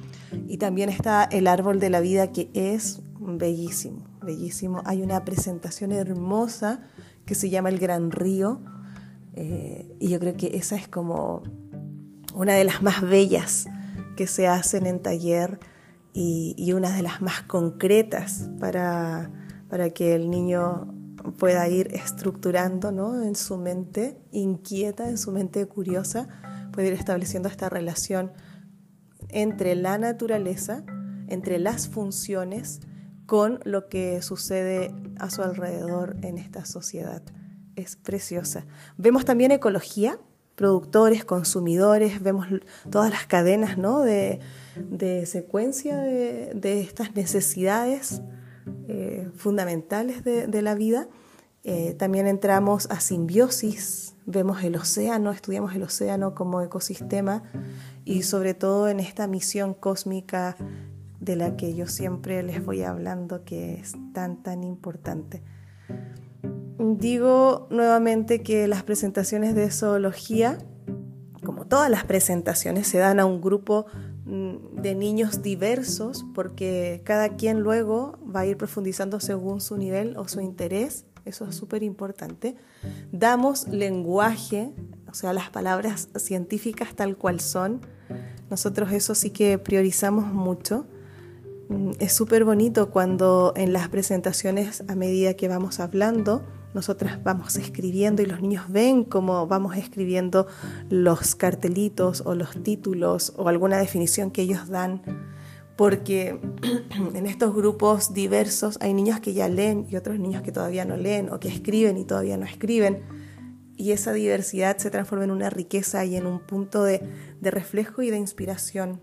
Y 0.47 0.57
también 0.57 0.89
está 0.89 1.23
el 1.23 1.47
árbol 1.47 1.79
de 1.79 1.89
la 1.89 2.01
vida 2.01 2.31
que 2.31 2.49
es 2.53 3.01
bellísimo, 3.19 4.05
bellísimo. 4.21 4.81
Hay 4.85 5.01
una 5.01 5.25
presentación 5.25 5.91
hermosa 5.91 6.81
que 7.25 7.35
se 7.35 7.49
llama 7.49 7.69
El 7.69 7.79
Gran 7.79 8.11
Río 8.11 8.61
eh, 9.33 9.95
y 9.99 10.09
yo 10.09 10.19
creo 10.19 10.35
que 10.35 10.57
esa 10.57 10.75
es 10.75 10.87
como 10.87 11.43
una 12.33 12.53
de 12.53 12.63
las 12.63 12.81
más 12.83 13.01
bellas 13.01 13.67
que 14.15 14.27
se 14.27 14.47
hacen 14.47 14.85
en 14.85 15.01
taller 15.01 15.59
y, 16.13 16.73
una 16.73 16.95
de 16.95 17.03
las 17.03 17.21
más 17.21 17.41
concretas 17.43 18.49
para, 18.59 19.31
para, 19.69 19.89
que 19.91 20.15
el 20.15 20.29
niño 20.29 20.93
pueda 21.37 21.67
ir 21.69 21.93
estructurando 21.93 22.91
¿no? 22.91 23.21
en 23.21 23.35
su 23.35 23.57
mente 23.57 24.17
inquieta, 24.31 25.09
en 25.09 25.17
su 25.17 25.31
mente 25.31 25.65
curiosa, 25.67 26.27
puede 26.71 26.87
ir 26.87 26.93
estableciendo 26.93 27.49
esta 27.49 27.69
relación 27.69 28.31
entre 29.29 29.75
la 29.75 29.97
naturaleza, 29.97 30.83
entre 31.27 31.59
las 31.59 31.87
funciones, 31.87 32.81
con 33.25 33.59
lo 33.63 33.87
que 33.87 34.21
sucede 34.21 34.93
a 35.17 35.29
su 35.29 35.41
alrededor 35.41 36.17
en 36.21 36.37
esta 36.37 36.65
sociedad. 36.65 37.21
Es 37.75 37.95
preciosa. 37.95 38.65
Vemos 38.97 39.23
también 39.23 39.51
ecología, 39.51 40.19
productores, 40.55 41.23
consumidores, 41.23 42.21
vemos 42.21 42.47
todas 42.89 43.09
las 43.09 43.25
cadenas 43.27 43.77
¿no? 43.77 44.01
de, 44.01 44.41
secuencia 45.25 45.97
de, 45.97 46.81
estas 46.81 47.15
necesidades 47.15 48.21
eh, 48.87 49.29
fundamentales 49.35 50.23
de, 50.23 50.61
la 50.61 50.75
vida. 50.75 51.07
Eh, 51.63 51.93
también 51.93 52.27
entramos 52.27 52.87
a 52.89 52.99
simbiosis, 52.99 54.15
vemos 54.25 54.63
el 54.63 54.75
océano, 54.75 55.31
estudiamos 55.31 55.75
el 55.75 55.83
océano 55.83 56.33
como 56.33 56.61
ecosistema 56.61 57.43
y 58.03 58.23
sobre 58.23 58.53
todo 58.53 58.89
en 58.89 58.99
esta 58.99 59.27
misión 59.27 59.73
cósmica 59.73 60.55
de 61.19 61.35
la 61.35 61.55
que 61.55 61.75
yo 61.75 61.85
siempre 61.85 62.41
les 62.41 62.65
voy 62.65 62.81
hablando 62.81 63.43
que 63.45 63.75
es 63.75 63.93
tan, 64.13 64.41
tan 64.41 64.63
importante. 64.63 65.43
Digo 66.79 67.67
nuevamente 67.69 68.41
que 68.41 68.67
las 68.67 68.81
presentaciones 68.81 69.53
de 69.53 69.69
zoología, 69.69 70.57
como 71.43 71.67
todas 71.67 71.91
las 71.91 72.05
presentaciones, 72.05 72.87
se 72.87 72.97
dan 72.97 73.19
a 73.19 73.25
un 73.25 73.39
grupo 73.39 73.85
de 74.31 74.95
niños 74.95 75.41
diversos 75.41 76.25
porque 76.33 77.01
cada 77.03 77.35
quien 77.35 77.59
luego 77.59 78.17
va 78.33 78.41
a 78.41 78.45
ir 78.45 78.55
profundizando 78.55 79.19
según 79.19 79.59
su 79.59 79.75
nivel 79.75 80.15
o 80.15 80.27
su 80.29 80.39
interés. 80.39 81.05
Eso 81.25 81.45
es 81.45 81.55
súper 81.55 81.83
importante. 81.83 82.55
Damos 83.11 83.67
lenguaje, 83.67 84.71
o 85.09 85.13
sea, 85.13 85.33
las 85.33 85.49
palabras 85.49 86.07
científicas 86.15 86.95
tal 86.95 87.17
cual 87.17 87.41
son. 87.41 87.81
Nosotros 88.49 88.93
eso 88.93 89.15
sí 89.15 89.31
que 89.31 89.57
priorizamos 89.57 90.31
mucho. 90.33 90.85
Mm, 91.67 91.91
es 91.99 92.13
súper 92.13 92.45
bonito 92.45 92.89
cuando 92.89 93.51
en 93.57 93.73
las 93.73 93.89
presentaciones, 93.89 94.83
a 94.87 94.95
medida 94.95 95.33
que 95.33 95.49
vamos 95.49 95.81
hablando, 95.81 96.41
nosotras 96.73 97.23
vamos 97.23 97.55
escribiendo 97.57 98.21
y 98.21 98.25
los 98.25 98.41
niños 98.41 98.65
ven 98.69 99.03
cómo 99.03 99.47
vamos 99.47 99.75
escribiendo 99.77 100.47
los 100.89 101.35
cartelitos 101.35 102.23
o 102.25 102.35
los 102.35 102.63
títulos 102.63 103.33
o 103.37 103.49
alguna 103.49 103.77
definición 103.77 104.31
que 104.31 104.43
ellos 104.43 104.69
dan, 104.69 105.01
porque 105.75 106.39
en 107.13 107.25
estos 107.25 107.53
grupos 107.53 108.13
diversos 108.13 108.77
hay 108.81 108.93
niños 108.93 109.19
que 109.19 109.33
ya 109.33 109.49
leen 109.49 109.85
y 109.89 109.95
otros 109.95 110.19
niños 110.19 110.41
que 110.41 110.51
todavía 110.51 110.85
no 110.85 110.97
leen 110.97 111.29
o 111.31 111.39
que 111.39 111.49
escriben 111.49 111.97
y 111.97 112.05
todavía 112.05 112.37
no 112.37 112.45
escriben. 112.45 113.03
Y 113.75 113.93
esa 113.93 114.13
diversidad 114.13 114.77
se 114.77 114.91
transforma 114.91 115.23
en 115.23 115.31
una 115.31 115.49
riqueza 115.49 116.05
y 116.05 116.15
en 116.15 116.27
un 116.27 116.39
punto 116.39 116.83
de, 116.83 117.01
reflejo 117.41 118.03
y 118.03 118.11
de 118.11 118.17
inspiración 118.17 119.01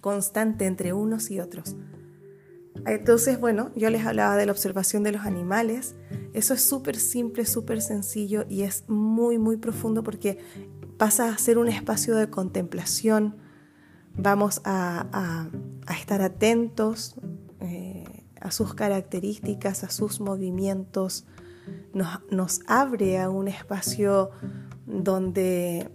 constante 0.00 0.66
entre 0.66 0.92
unos 0.92 1.30
y 1.30 1.38
otros. 1.38 1.76
Entonces, 2.86 3.38
bueno, 3.38 3.70
yo 3.76 3.90
les 3.90 4.04
hablaba 4.04 4.36
de 4.36 4.46
la 4.46 4.52
observación 4.52 5.02
de 5.02 5.12
los 5.12 5.22
animales. 5.22 5.94
Eso 6.32 6.54
es 6.54 6.62
súper 6.62 6.96
simple, 6.96 7.46
súper 7.46 7.80
sencillo 7.80 8.44
y 8.48 8.62
es 8.62 8.84
muy, 8.88 9.38
muy 9.38 9.56
profundo 9.56 10.02
porque 10.02 10.38
pasa 10.96 11.28
a 11.28 11.38
ser 11.38 11.58
un 11.58 11.68
espacio 11.68 12.16
de 12.16 12.28
contemplación. 12.28 13.36
Vamos 14.14 14.60
a, 14.64 15.48
estar 15.98 16.22
atentos 16.22 17.14
eh, 17.60 18.24
a 18.40 18.50
sus 18.50 18.74
características, 18.74 19.84
a 19.84 19.90
sus 19.90 20.20
movimientos. 20.20 21.26
Nos, 21.94 22.20
nos 22.30 22.60
abre 22.66 23.20
a 23.20 23.30
un 23.30 23.46
espacio 23.48 24.30
donde 24.86 25.90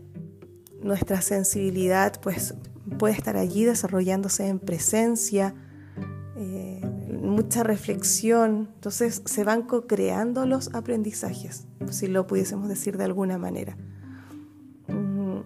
nuestra 0.82 1.22
sensibilidad 1.22 2.22
pues, 2.22 2.54
puede 2.98 3.16
estar 3.16 3.36
allí 3.36 3.66
desarrollándose 3.66 4.48
en 4.48 4.60
presencia 4.60 5.54
mucha 7.38 7.62
reflexión, 7.62 8.70
entonces 8.74 9.22
se 9.26 9.44
van 9.44 9.62
co-creando 9.62 10.48
los 10.48 10.74
aprendizajes, 10.74 11.68
si 11.88 12.08
lo 12.08 12.26
pudiésemos 12.26 12.68
decir 12.68 12.98
de 12.98 13.04
alguna 13.04 13.38
manera. 13.38 13.78
Mm, 14.88 15.42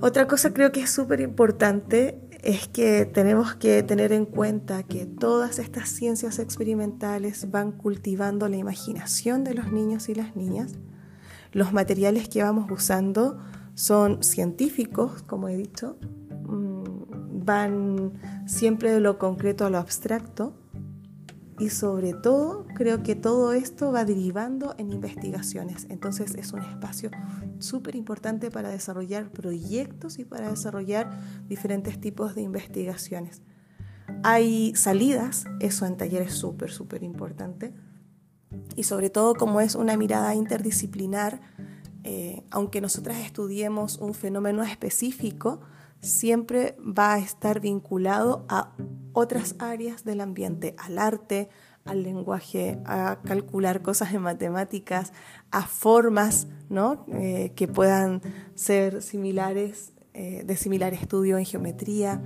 otra 0.00 0.28
cosa 0.28 0.54
creo 0.54 0.70
que 0.70 0.82
es 0.82 0.90
súper 0.90 1.20
importante 1.20 2.20
es 2.44 2.68
que 2.68 3.04
tenemos 3.04 3.56
que 3.56 3.82
tener 3.82 4.12
en 4.12 4.26
cuenta 4.26 4.84
que 4.84 5.04
todas 5.04 5.58
estas 5.58 5.88
ciencias 5.88 6.38
experimentales 6.38 7.50
van 7.50 7.72
cultivando 7.72 8.48
la 8.48 8.56
imaginación 8.56 9.42
de 9.42 9.54
los 9.54 9.72
niños 9.72 10.08
y 10.08 10.14
las 10.14 10.36
niñas. 10.36 10.74
Los 11.50 11.72
materiales 11.72 12.28
que 12.28 12.44
vamos 12.44 12.70
usando 12.70 13.40
son 13.74 14.22
científicos, 14.22 15.24
como 15.24 15.48
he 15.48 15.56
dicho, 15.56 15.96
mm, 16.46 17.44
van 17.44 18.12
siempre 18.46 18.92
de 18.92 19.00
lo 19.00 19.18
concreto 19.18 19.66
a 19.66 19.70
lo 19.70 19.78
abstracto 19.78 20.61
y 21.58 21.70
sobre 21.70 22.14
todo 22.14 22.66
creo 22.74 23.02
que 23.02 23.14
todo 23.14 23.52
esto 23.52 23.92
va 23.92 24.04
derivando 24.04 24.74
en 24.78 24.90
investigaciones. 24.90 25.86
Entonces 25.90 26.34
es 26.34 26.52
un 26.52 26.62
espacio 26.62 27.10
súper 27.58 27.94
importante 27.94 28.50
para 28.50 28.70
desarrollar 28.70 29.30
proyectos 29.30 30.18
y 30.18 30.24
para 30.24 30.50
desarrollar 30.50 31.10
diferentes 31.48 32.00
tipos 32.00 32.34
de 32.34 32.42
investigaciones. 32.42 33.42
Hay 34.24 34.74
salidas, 34.74 35.44
eso 35.60 35.86
en 35.86 35.96
taller 35.96 36.22
es 36.22 36.34
súper, 36.34 36.70
súper 36.70 37.02
importante. 37.02 37.74
Y 38.76 38.84
sobre 38.84 39.10
todo 39.10 39.34
como 39.34 39.60
es 39.60 39.74
una 39.74 39.96
mirada 39.96 40.34
interdisciplinar, 40.34 41.40
eh, 42.04 42.42
aunque 42.50 42.80
nosotras 42.80 43.18
estudiemos 43.18 43.98
un 43.98 44.14
fenómeno 44.14 44.62
específico, 44.62 45.60
siempre 46.02 46.76
va 46.80 47.14
a 47.14 47.18
estar 47.18 47.60
vinculado 47.60 48.44
a 48.48 48.72
otras 49.12 49.54
áreas 49.58 50.04
del 50.04 50.20
ambiente, 50.20 50.74
al 50.76 50.98
arte, 50.98 51.48
al 51.84 52.02
lenguaje, 52.02 52.78
a 52.84 53.20
calcular 53.24 53.82
cosas 53.82 54.12
en 54.12 54.22
matemáticas, 54.22 55.12
a 55.50 55.62
formas 55.62 56.48
¿no? 56.68 57.06
Eh, 57.08 57.52
que 57.54 57.68
puedan 57.68 58.20
ser 58.54 59.02
similares, 59.02 59.92
eh, 60.14 60.42
de 60.44 60.56
similar 60.56 60.92
estudio 60.92 61.38
en 61.38 61.44
geometría. 61.44 62.20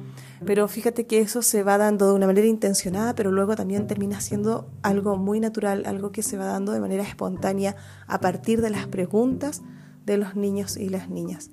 Pero 0.44 0.66
fíjate 0.68 1.06
que 1.06 1.20
eso 1.20 1.42
se 1.42 1.62
va 1.62 1.78
dando 1.78 2.08
de 2.08 2.14
una 2.14 2.26
manera 2.26 2.46
intencionada, 2.46 3.14
pero 3.14 3.30
luego 3.30 3.56
también 3.56 3.86
termina 3.86 4.20
siendo 4.20 4.70
algo 4.82 5.16
muy 5.16 5.40
natural, 5.40 5.84
algo 5.86 6.12
que 6.12 6.22
se 6.22 6.36
va 6.36 6.46
dando 6.46 6.72
de 6.72 6.80
manera 6.80 7.02
espontánea 7.02 7.76
a 8.06 8.20
partir 8.20 8.60
de 8.62 8.70
las 8.70 8.86
preguntas 8.86 9.62
de 10.04 10.16
los 10.16 10.34
niños 10.34 10.76
y 10.76 10.88
las 10.88 11.10
niñas. 11.10 11.50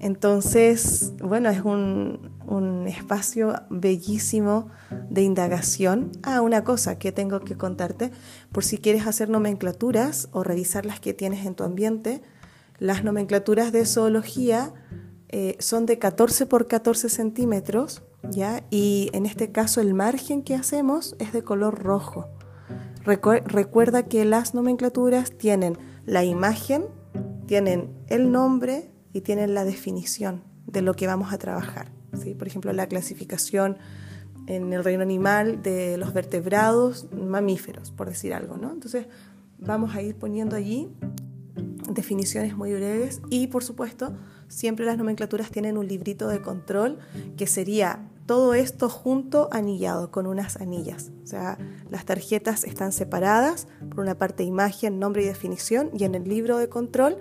Entonces, 0.00 1.12
bueno, 1.20 1.50
es 1.50 1.62
un, 1.62 2.36
espacio 2.88 3.54
bellísimo 3.68 4.68
de 5.10 5.22
indagación. 5.22 6.10
Ah, 6.22 6.40
una 6.40 6.64
cosa 6.64 6.98
que 6.98 7.12
tengo 7.12 7.40
que 7.40 7.56
contarte, 7.56 8.10
por 8.50 8.64
si 8.64 8.78
quieres 8.78 9.06
hacer 9.06 9.28
nomenclaturas 9.28 10.28
o 10.32 10.42
revisar 10.42 10.86
las 10.86 11.00
que 11.00 11.12
tienes 11.12 11.44
en 11.44 11.54
tu 11.54 11.64
ambiente, 11.64 12.22
las 12.78 13.04
nomenclaturas 13.04 13.72
de 13.72 13.84
zoología 13.84 14.72
eh, 15.28 15.56
son 15.58 15.84
de 15.84 15.98
14 15.98 16.46
por 16.46 16.66
14 16.66 17.10
centímetros, 17.10 18.02
¿ya? 18.30 18.64
Y 18.70 19.10
en 19.12 19.26
este 19.26 19.52
caso 19.52 19.80
el 19.82 19.92
margen 19.92 20.42
que 20.42 20.54
hacemos 20.54 21.14
es 21.18 21.32
de 21.32 21.42
color 21.42 21.82
rojo. 21.82 22.26
recuerda 23.04 24.04
que 24.04 24.24
las 24.24 24.54
nomenclaturas 24.54 25.32
tienen 25.32 25.76
la 26.06 26.24
imagen, 26.24 26.86
tienen 27.46 27.94
el 28.08 28.32
nombre, 28.32 28.90
y 29.18 29.20
tienen 29.20 29.52
la 29.52 29.64
definición 29.64 30.42
de 30.66 30.80
lo 30.80 30.94
que 30.94 31.08
vamos 31.08 31.32
a 31.32 31.38
trabajar. 31.38 31.90
¿sí? 32.22 32.34
Por 32.34 32.46
ejemplo, 32.46 32.72
la 32.72 32.86
clasificación 32.86 33.76
en 34.46 34.72
el 34.72 34.84
reino 34.84 35.02
animal 35.02 35.60
de 35.60 35.96
los 35.96 36.14
vertebrados 36.14 37.08
mamíferos, 37.12 37.90
por 37.90 38.08
decir 38.08 38.32
algo. 38.32 38.56
¿no? 38.56 38.70
Entonces, 38.70 39.06
vamos 39.58 39.94
a 39.96 40.02
ir 40.02 40.14
poniendo 40.14 40.54
allí 40.54 40.88
definiciones 41.90 42.56
muy 42.56 42.72
breves 42.72 43.20
y, 43.28 43.48
por 43.48 43.64
supuesto, 43.64 44.14
siempre 44.46 44.86
las 44.86 44.96
nomenclaturas 44.96 45.50
tienen 45.50 45.76
un 45.76 45.88
librito 45.88 46.28
de 46.28 46.40
control 46.40 46.98
que 47.36 47.48
sería 47.48 48.08
todo 48.26 48.54
esto 48.54 48.88
junto 48.88 49.48
anillado 49.50 50.12
con 50.12 50.28
unas 50.28 50.58
anillas. 50.58 51.10
O 51.24 51.26
sea, 51.26 51.58
las 51.90 52.04
tarjetas 52.04 52.62
están 52.62 52.92
separadas, 52.92 53.66
por 53.90 54.00
una 54.00 54.16
parte 54.16 54.44
imagen, 54.44 55.00
nombre 55.00 55.22
y 55.22 55.26
definición, 55.26 55.90
y 55.92 56.04
en 56.04 56.14
el 56.14 56.24
libro 56.24 56.58
de 56.58 56.68
control 56.68 57.16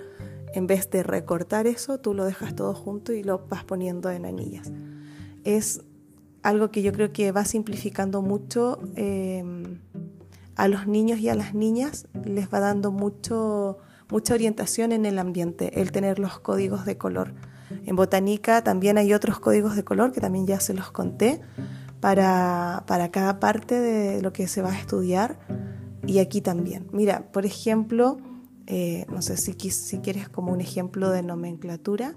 en 0.54 0.68
vez 0.68 0.90
de 0.90 1.04
recortar 1.04 1.68
eso, 1.68 2.00
tú 2.00 2.14
lo 2.14 2.26
dejas 2.26 2.56
todo 2.56 2.74
junto 2.74 3.14
y 3.14 3.24
lo 3.24 3.48
vas 3.48 3.64
poniendo 3.64 4.10
en 4.10 4.26
anillas. 4.26 4.72
Es 5.44 5.82
algo 6.44 6.72
que 6.72 6.82
yo 6.82 6.94
creo 6.94 7.12
que 7.12 7.32
va 7.32 7.46
simplificando 7.46 8.22
mucho 8.22 8.80
em, 8.96 9.80
a 10.56 10.68
los 10.68 10.88
niños 10.88 11.20
y 11.20 11.30
a 11.30 11.36
las 11.36 11.54
niñas, 11.54 12.08
les 12.26 12.52
va 12.52 12.60
dando 12.60 12.92
mucho, 12.92 13.78
mucha 14.10 14.34
orientación 14.34 14.92
en 14.92 15.06
el 15.06 15.20
ambiente, 15.20 15.82
el 15.82 15.92
tener 15.92 16.20
los 16.20 16.40
códigos 16.40 16.86
de 16.86 16.98
color. 16.98 17.34
En 17.86 17.96
botánica 17.96 18.64
también 18.64 18.98
hay 18.98 19.14
otros 19.14 19.40
códigos 19.40 19.76
de 19.76 19.84
color 19.84 20.12
que 20.12 20.22
también 20.22 20.48
ya 20.48 20.60
se 20.60 20.74
los 20.74 20.92
conté 20.92 21.42
para, 22.00 22.84
para 22.88 23.12
cada 23.12 23.40
parte 23.40 23.80
de 23.80 24.22
lo 24.22 24.32
que 24.32 24.48
se 24.48 24.62
va 24.62 24.72
a 24.72 24.80
estudiar 24.80 25.38
y 26.06 26.20
aquí 26.20 26.42
también. 26.42 26.88
Mira, 26.92 27.30
por 27.32 27.46
ejemplo, 27.46 28.18
eh, 28.68 29.06
no 29.10 29.22
sé 29.22 29.38
si, 29.38 29.54
si, 29.54 30.00
quieres 30.00 30.28
como 30.28 30.52
un 30.52 30.60
ejemplo 30.60 31.10
de 31.10 31.24
nomenclatura, 31.24 32.16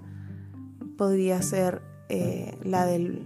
podría 0.97 1.41
ser 1.41 1.81
eh, 2.09 2.57
la, 2.63 2.85
del, 2.85 3.25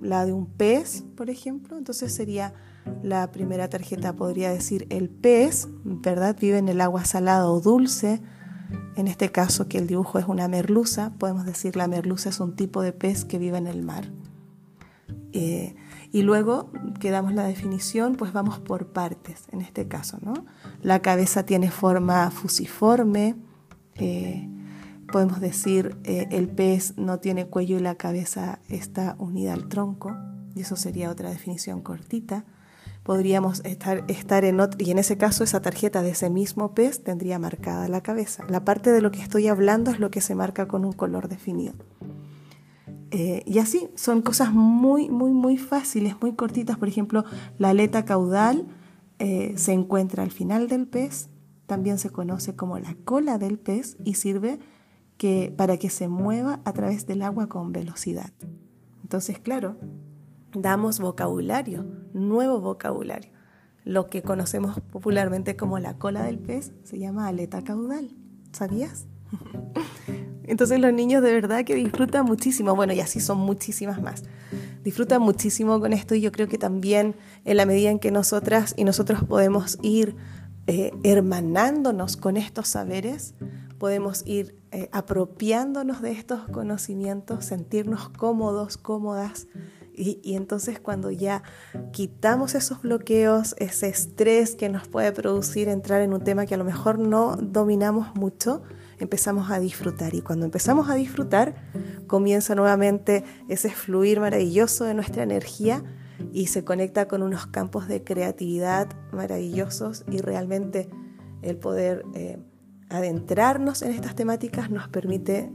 la 0.00 0.24
de 0.24 0.32
un 0.32 0.46
pez, 0.46 1.04
por 1.14 1.28
ejemplo. 1.28 1.76
Entonces 1.76 2.14
sería 2.14 2.54
la 3.02 3.30
primera 3.30 3.68
tarjeta, 3.68 4.16
podría 4.16 4.50
decir 4.50 4.86
el 4.88 5.10
pez, 5.10 5.68
¿verdad? 5.84 6.36
Vive 6.40 6.58
en 6.58 6.68
el 6.68 6.80
agua 6.80 7.04
salada 7.04 7.46
o 7.46 7.60
dulce. 7.60 8.22
En 8.96 9.06
este 9.06 9.30
caso, 9.30 9.68
que 9.68 9.76
el 9.76 9.86
dibujo 9.86 10.18
es 10.18 10.26
una 10.26 10.48
merluza, 10.48 11.12
podemos 11.18 11.44
decir 11.44 11.76
la 11.76 11.88
merluza 11.88 12.30
es 12.30 12.40
un 12.40 12.56
tipo 12.56 12.80
de 12.80 12.92
pez 12.92 13.26
que 13.26 13.38
vive 13.38 13.58
en 13.58 13.66
el 13.66 13.82
mar. 13.82 14.10
Eh, 15.32 15.74
y 16.12 16.22
luego 16.22 16.70
que 17.00 17.10
damos 17.10 17.32
la 17.32 17.44
definición, 17.44 18.16
pues 18.16 18.34
vamos 18.34 18.58
por 18.58 18.88
partes, 18.88 19.44
en 19.50 19.62
este 19.62 19.88
caso, 19.88 20.18
¿no? 20.20 20.44
La 20.82 21.00
cabeza 21.00 21.44
tiene 21.44 21.70
forma 21.70 22.30
fusiforme, 22.30 23.34
eh, 23.94 24.46
podemos 25.10 25.40
decir 25.40 25.96
eh, 26.04 26.28
el 26.30 26.48
pez 26.48 26.98
no 26.98 27.18
tiene 27.18 27.46
cuello 27.46 27.78
y 27.78 27.80
la 27.80 27.94
cabeza 27.94 28.60
está 28.68 29.16
unida 29.18 29.54
al 29.54 29.68
tronco, 29.68 30.14
y 30.54 30.60
eso 30.60 30.76
sería 30.76 31.10
otra 31.10 31.30
definición 31.30 31.80
cortita. 31.80 32.44
Podríamos 33.04 33.62
estar, 33.64 34.04
estar 34.06 34.44
en 34.44 34.60
otro, 34.60 34.78
y 34.84 34.90
en 34.90 34.98
ese 34.98 35.16
caso 35.16 35.42
esa 35.42 35.62
tarjeta 35.62 36.02
de 36.02 36.10
ese 36.10 36.28
mismo 36.28 36.74
pez 36.74 37.02
tendría 37.02 37.38
marcada 37.38 37.88
la 37.88 38.02
cabeza. 38.02 38.44
La 38.48 38.64
parte 38.64 38.92
de 38.92 39.00
lo 39.00 39.10
que 39.10 39.22
estoy 39.22 39.48
hablando 39.48 39.90
es 39.90 39.98
lo 39.98 40.10
que 40.10 40.20
se 40.20 40.34
marca 40.34 40.68
con 40.68 40.84
un 40.84 40.92
color 40.92 41.28
definido. 41.28 41.74
Eh, 43.14 43.42
y 43.44 43.58
así, 43.58 43.90
son 43.94 44.22
cosas 44.22 44.54
muy, 44.54 45.10
muy, 45.10 45.32
muy 45.32 45.58
fáciles, 45.58 46.16
muy 46.22 46.32
cortitas. 46.32 46.78
Por 46.78 46.88
ejemplo, 46.88 47.24
la 47.58 47.68
aleta 47.68 48.06
caudal 48.06 48.66
eh, 49.18 49.52
se 49.56 49.72
encuentra 49.72 50.22
al 50.22 50.30
final 50.30 50.66
del 50.66 50.88
pez, 50.88 51.28
también 51.66 51.98
se 51.98 52.08
conoce 52.08 52.56
como 52.56 52.78
la 52.78 52.96
cola 53.04 53.36
del 53.36 53.58
pez 53.58 53.98
y 54.02 54.14
sirve 54.14 54.58
que, 55.18 55.52
para 55.54 55.76
que 55.76 55.90
se 55.90 56.08
mueva 56.08 56.60
a 56.64 56.72
través 56.72 57.06
del 57.06 57.20
agua 57.20 57.50
con 57.50 57.70
velocidad. 57.70 58.32
Entonces, 59.02 59.38
claro, 59.38 59.76
damos 60.54 60.98
vocabulario, 60.98 61.84
nuevo 62.14 62.60
vocabulario. 62.60 63.30
Lo 63.84 64.08
que 64.08 64.22
conocemos 64.22 64.80
popularmente 64.90 65.54
como 65.54 65.78
la 65.78 65.98
cola 65.98 66.22
del 66.22 66.38
pez 66.38 66.72
se 66.82 66.98
llama 66.98 67.28
aleta 67.28 67.62
caudal. 67.62 68.16
¿Sabías? 68.52 69.06
Entonces 70.52 70.78
los 70.80 70.92
niños 70.92 71.22
de 71.22 71.32
verdad 71.32 71.64
que 71.64 71.74
disfrutan 71.74 72.26
muchísimo, 72.26 72.76
bueno, 72.76 72.92
y 72.92 73.00
así 73.00 73.20
son 73.20 73.38
muchísimas 73.38 74.02
más. 74.02 74.22
Disfrutan 74.84 75.22
muchísimo 75.22 75.80
con 75.80 75.94
esto 75.94 76.14
y 76.14 76.20
yo 76.20 76.30
creo 76.30 76.46
que 76.46 76.58
también 76.58 77.16
en 77.46 77.56
la 77.56 77.64
medida 77.64 77.88
en 77.88 77.98
que 77.98 78.10
nosotras 78.10 78.74
y 78.76 78.84
nosotros 78.84 79.24
podemos 79.24 79.78
ir 79.80 80.14
eh, 80.66 80.92
hermanándonos 81.04 82.18
con 82.18 82.36
estos 82.36 82.68
saberes, 82.68 83.34
podemos 83.78 84.24
ir 84.26 84.54
eh, 84.72 84.90
apropiándonos 84.92 86.02
de 86.02 86.10
estos 86.10 86.46
conocimientos, 86.50 87.46
sentirnos 87.46 88.10
cómodos, 88.10 88.76
cómodas. 88.76 89.48
Y, 89.94 90.20
y, 90.22 90.36
entonces 90.36 90.78
cuando 90.78 91.10
ya 91.10 91.42
quitamos 91.92 92.54
esos 92.54 92.82
bloqueos, 92.82 93.54
ese 93.56 93.88
estrés 93.88 94.54
que 94.54 94.68
nos 94.68 94.86
puede 94.86 95.12
producir 95.12 95.68
entrar 95.68 96.02
en 96.02 96.12
un 96.12 96.22
tema 96.22 96.44
que 96.44 96.54
a 96.54 96.58
lo 96.58 96.64
mejor 96.64 96.98
no 96.98 97.36
dominamos 97.36 98.14
mucho, 98.14 98.62
empezamos 99.02 99.50
a 99.50 99.58
disfrutar. 99.58 100.14
Y 100.14 100.22
cuando 100.22 100.46
empezamos 100.46 100.88
a 100.88 100.94
disfrutar, 100.94 101.54
comienza 102.06 102.54
nuevamente 102.54 103.24
ese 103.48 103.70
fluir 103.70 104.20
maravilloso 104.20 104.84
de 104.84 104.94
nuestra 104.94 105.24
energía 105.24 105.82
y 106.32 106.46
se 106.46 106.64
conecta 106.64 107.08
con 107.08 107.22
unos 107.22 107.46
campos 107.46 107.88
de 107.88 108.04
creatividad 108.04 108.88
maravillosos 109.12 110.04
y 110.08 110.18
realmente 110.18 110.88
el 111.42 111.56
poder 111.56 112.04
eh, 112.14 112.38
adentrarnos 112.88 113.82
en 113.82 113.90
estas 113.90 114.14
temáticas 114.14 114.70
nos 114.70 114.88
permite, 114.88 115.50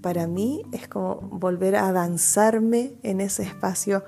para 0.00 0.26
mí, 0.26 0.62
es 0.72 0.88
como 0.88 1.16
volver 1.20 1.76
a 1.76 1.88
avanzarme 1.88 2.94
en 3.02 3.20
ese 3.20 3.42
espacio 3.42 4.04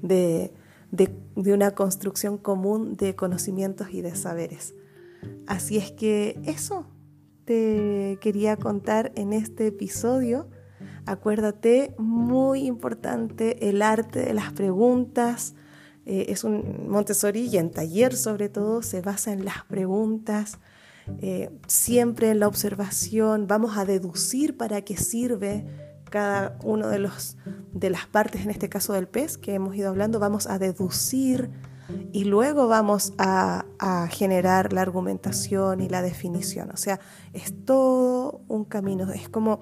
de, 0.00 0.54
de 0.92 1.52
una 1.52 1.72
construcción 1.72 2.38
común 2.38 2.96
de 2.96 3.16
conocimientos 3.16 3.88
y 3.90 4.02
de 4.02 4.14
saberes. 4.14 4.74
Así 5.48 5.76
es 5.76 5.90
que 5.90 6.40
eso, 6.44 6.86
te 7.46 8.18
quería 8.20 8.56
contar 8.56 9.12
en 9.14 9.32
este 9.32 9.68
episodio. 9.68 10.48
Acuérdate, 11.06 11.94
muy 11.96 12.66
importante, 12.66 13.68
el 13.68 13.80
arte 13.80 14.20
de 14.20 14.34
las 14.34 14.52
preguntas. 14.52 15.54
Eh, 16.04 16.26
es 16.28 16.44
un 16.44 16.88
Montessori 16.88 17.48
y 17.48 17.56
en 17.56 17.70
taller 17.70 18.14
sobre 18.14 18.48
todo 18.48 18.82
se 18.82 19.00
basa 19.00 19.32
en 19.32 19.44
las 19.44 19.64
preguntas, 19.64 20.58
eh, 21.22 21.50
siempre 21.68 22.30
en 22.30 22.40
la 22.40 22.48
observación. 22.48 23.46
Vamos 23.46 23.78
a 23.78 23.84
deducir 23.84 24.56
para 24.56 24.82
qué 24.82 24.96
sirve 24.96 25.64
cada 26.10 26.58
uno 26.62 26.88
de, 26.88 26.98
los, 26.98 27.36
de 27.72 27.90
las 27.90 28.06
partes, 28.06 28.42
en 28.42 28.50
este 28.50 28.68
caso 28.68 28.92
del 28.92 29.06
pez 29.06 29.38
que 29.38 29.54
hemos 29.54 29.74
ido 29.76 29.88
hablando. 29.88 30.18
Vamos 30.18 30.48
a 30.48 30.58
deducir 30.58 31.50
y 32.12 32.24
luego 32.24 32.68
vamos 32.68 33.12
a, 33.18 33.64
generar 34.10 34.72
la 34.72 34.82
argumentación 34.82 35.80
y 35.80 35.88
la 35.88 36.02
definición. 36.02 36.70
O 36.72 36.76
sea, 36.76 37.00
es 37.32 37.52
todo 37.64 38.40
un 38.48 38.64
camino, 38.64 39.10
es 39.12 39.28
como, 39.28 39.60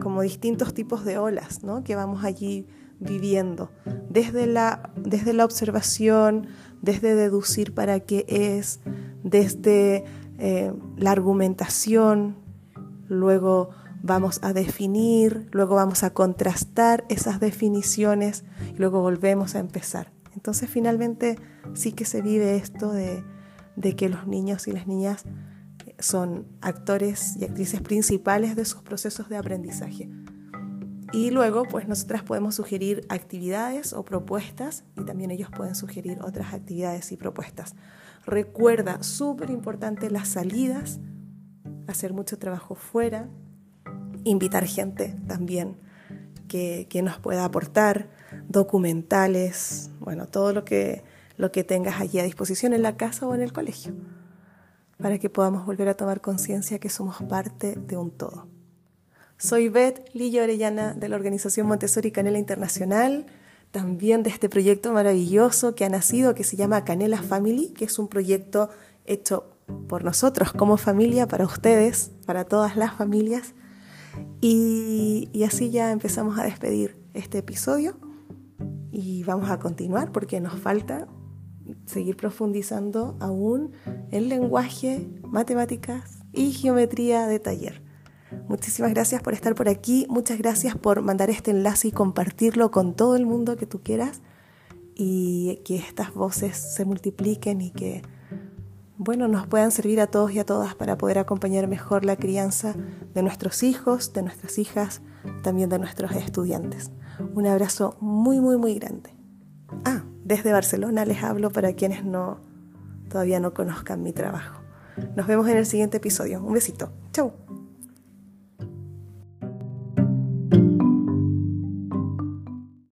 como 0.00 0.22
distintos 0.22 0.74
tipos 0.74 1.04
de 1.04 1.18
olas, 1.18 1.62
¿no? 1.62 1.82
Que 1.82 1.96
vamos 1.96 2.24
allí 2.24 2.66
viviendo, 2.98 3.70
desde 4.08 4.46
la, 4.46 4.90
desde 4.96 5.32
la 5.32 5.44
observación, 5.44 6.48
desde 6.82 7.14
deducir 7.14 7.74
para 7.74 8.00
qué 8.00 8.24
es, 8.28 8.80
desde 9.22 10.04
eh, 10.38 10.72
la 10.96 11.10
argumentación, 11.10 12.36
luego 13.08 13.70
vamos 14.02 14.40
a 14.42 14.52
definir, 14.52 15.48
luego 15.52 15.74
vamos 15.74 16.02
a 16.04 16.10
contrastar 16.10 17.04
esas 17.08 17.40
definiciones 17.40 18.44
y 18.74 18.78
luego 18.78 19.00
volvemos 19.00 19.54
a 19.54 19.58
empezar. 19.58 20.12
Entonces 20.34 20.70
finalmente 20.70 21.38
sí 21.74 21.92
que 21.92 22.04
se 22.04 22.22
vive 22.22 22.56
esto 22.56 22.92
de, 22.92 23.24
que 23.96 24.08
los 24.08 24.26
niños 24.26 24.68
y 24.68 24.72
las 24.72 24.86
niñas 24.86 25.24
son 25.98 26.46
actores 26.60 27.36
y 27.36 27.44
actrices 27.44 27.80
principales 27.80 28.56
de 28.56 28.64
sus 28.64 28.82
procesos 28.82 29.28
de 29.28 29.36
aprendizaje. 29.36 30.08
Y 31.12 31.30
luego, 31.30 31.64
pues 31.64 31.88
nosotras 31.88 32.22
podemos 32.22 32.54
sugerir 32.54 33.04
actividades 33.08 33.92
o 33.92 34.04
propuestas 34.04 34.84
y 34.96 35.04
también 35.04 35.32
ellos 35.32 35.50
pueden 35.50 35.74
sugerir 35.74 36.20
otras 36.22 36.54
actividades 36.54 37.10
y 37.10 37.16
propuestas. 37.16 37.74
Recuerda, 38.24 39.02
súper 39.02 39.50
importante, 39.50 40.08
las 40.08 40.28
salidas, 40.28 41.00
hacer 41.88 42.12
mucho 42.12 42.38
trabajo 42.38 42.76
fuera, 42.76 43.28
invitar 44.22 44.66
gente 44.66 45.16
también 45.26 45.76
que, 46.46 46.86
que 46.88 47.02
nos 47.02 47.18
pueda 47.18 47.44
aportar, 47.44 48.08
documentales, 48.48 49.90
bueno, 50.00 50.26
todo 50.26 50.52
lo 50.52 50.64
que, 50.64 51.02
lo 51.36 51.52
que 51.52 51.64
tengas 51.64 52.00
allí 52.00 52.18
a 52.18 52.24
disposición 52.24 52.72
en 52.72 52.82
la 52.82 52.96
casa 52.96 53.26
o 53.26 53.34
en 53.34 53.42
el 53.42 53.52
colegio, 53.52 53.92
para 54.98 55.18
que 55.18 55.30
podamos 55.30 55.66
volver 55.66 55.88
a 55.88 55.94
tomar 55.94 56.20
conciencia 56.20 56.78
que 56.78 56.90
somos 56.90 57.22
parte 57.22 57.76
de 57.76 57.96
un 57.96 58.10
todo. 58.10 58.46
Soy 59.38 59.68
Beth 59.68 60.10
Lillo 60.12 60.42
Orellana 60.42 60.92
de 60.92 61.08
la 61.08 61.16
organización 61.16 61.66
Montessori 61.66 62.10
Canela 62.10 62.38
Internacional, 62.38 63.26
también 63.70 64.22
de 64.22 64.30
este 64.30 64.48
proyecto 64.48 64.92
maravilloso 64.92 65.74
que 65.74 65.84
ha 65.84 65.88
nacido, 65.88 66.34
que 66.34 66.44
se 66.44 66.56
llama 66.56 66.84
Canela 66.84 67.22
Family, 67.22 67.68
que 67.68 67.86
es 67.86 67.98
un 67.98 68.08
proyecto 68.08 68.68
hecho 69.06 69.46
por 69.88 70.04
nosotros 70.04 70.52
como 70.52 70.76
familia, 70.76 71.26
para 71.26 71.46
ustedes, 71.46 72.10
para 72.26 72.44
todas 72.44 72.76
las 72.76 72.94
familias. 72.94 73.54
Y, 74.40 75.30
y 75.32 75.44
así 75.44 75.70
ya 75.70 75.92
empezamos 75.92 76.38
a 76.38 76.44
despedir 76.44 76.96
este 77.14 77.38
episodio 77.38 77.96
y 78.92 79.22
vamos 79.24 79.50
a 79.50 79.58
continuar 79.58 80.12
porque 80.12 80.40
nos 80.40 80.58
falta 80.58 81.08
seguir 81.86 82.16
profundizando 82.16 83.16
aún 83.20 83.72
en 84.10 84.28
lenguaje, 84.28 85.08
matemáticas 85.22 86.18
y 86.32 86.52
geometría 86.52 87.26
de 87.26 87.38
taller. 87.38 87.82
Muchísimas 88.48 88.92
gracias 88.92 89.22
por 89.22 89.34
estar 89.34 89.54
por 89.54 89.68
aquí, 89.68 90.06
muchas 90.08 90.38
gracias 90.38 90.76
por 90.76 91.02
mandar 91.02 91.30
este 91.30 91.50
enlace 91.50 91.88
y 91.88 91.92
compartirlo 91.92 92.70
con 92.70 92.94
todo 92.94 93.16
el 93.16 93.26
mundo 93.26 93.56
que 93.56 93.66
tú 93.66 93.80
quieras 93.82 94.22
y 94.94 95.60
que 95.64 95.76
estas 95.76 96.14
voces 96.14 96.56
se 96.56 96.84
multipliquen 96.84 97.60
y 97.60 97.70
que, 97.70 98.02
bueno, 98.98 99.26
nos 99.26 99.46
puedan 99.46 99.72
servir 99.72 100.00
a 100.00 100.06
todos 100.06 100.32
y 100.32 100.38
a 100.38 100.44
todas 100.44 100.74
para 100.74 100.96
poder 100.96 101.18
acompañar 101.18 101.66
mejor 101.66 102.04
la 102.04 102.16
crianza 102.16 102.74
de 103.14 103.22
nuestros 103.22 103.62
hijos, 103.62 104.12
de 104.12 104.22
nuestras 104.22 104.58
hijas, 104.58 105.00
también 105.42 105.68
de 105.68 105.78
nuestros 105.78 106.12
estudiantes. 106.12 106.92
Un 107.34 107.46
abrazo 107.46 107.96
muy, 108.00 108.40
muy, 108.40 108.56
muy 108.56 108.74
grande. 108.74 109.10
Ah, 109.84 110.02
desde 110.24 110.52
Barcelona 110.52 111.04
les 111.04 111.22
hablo 111.22 111.50
para 111.50 111.72
quienes 111.74 112.04
no 112.04 112.40
todavía 113.08 113.40
no 113.40 113.52
conozcan 113.52 114.02
mi 114.02 114.12
trabajo. 114.12 114.60
Nos 115.16 115.26
vemos 115.26 115.48
en 115.48 115.56
el 115.56 115.66
siguiente 115.66 115.98
episodio. 115.98 116.42
Un 116.42 116.54
besito. 116.54 116.92
Chau. 117.12 117.32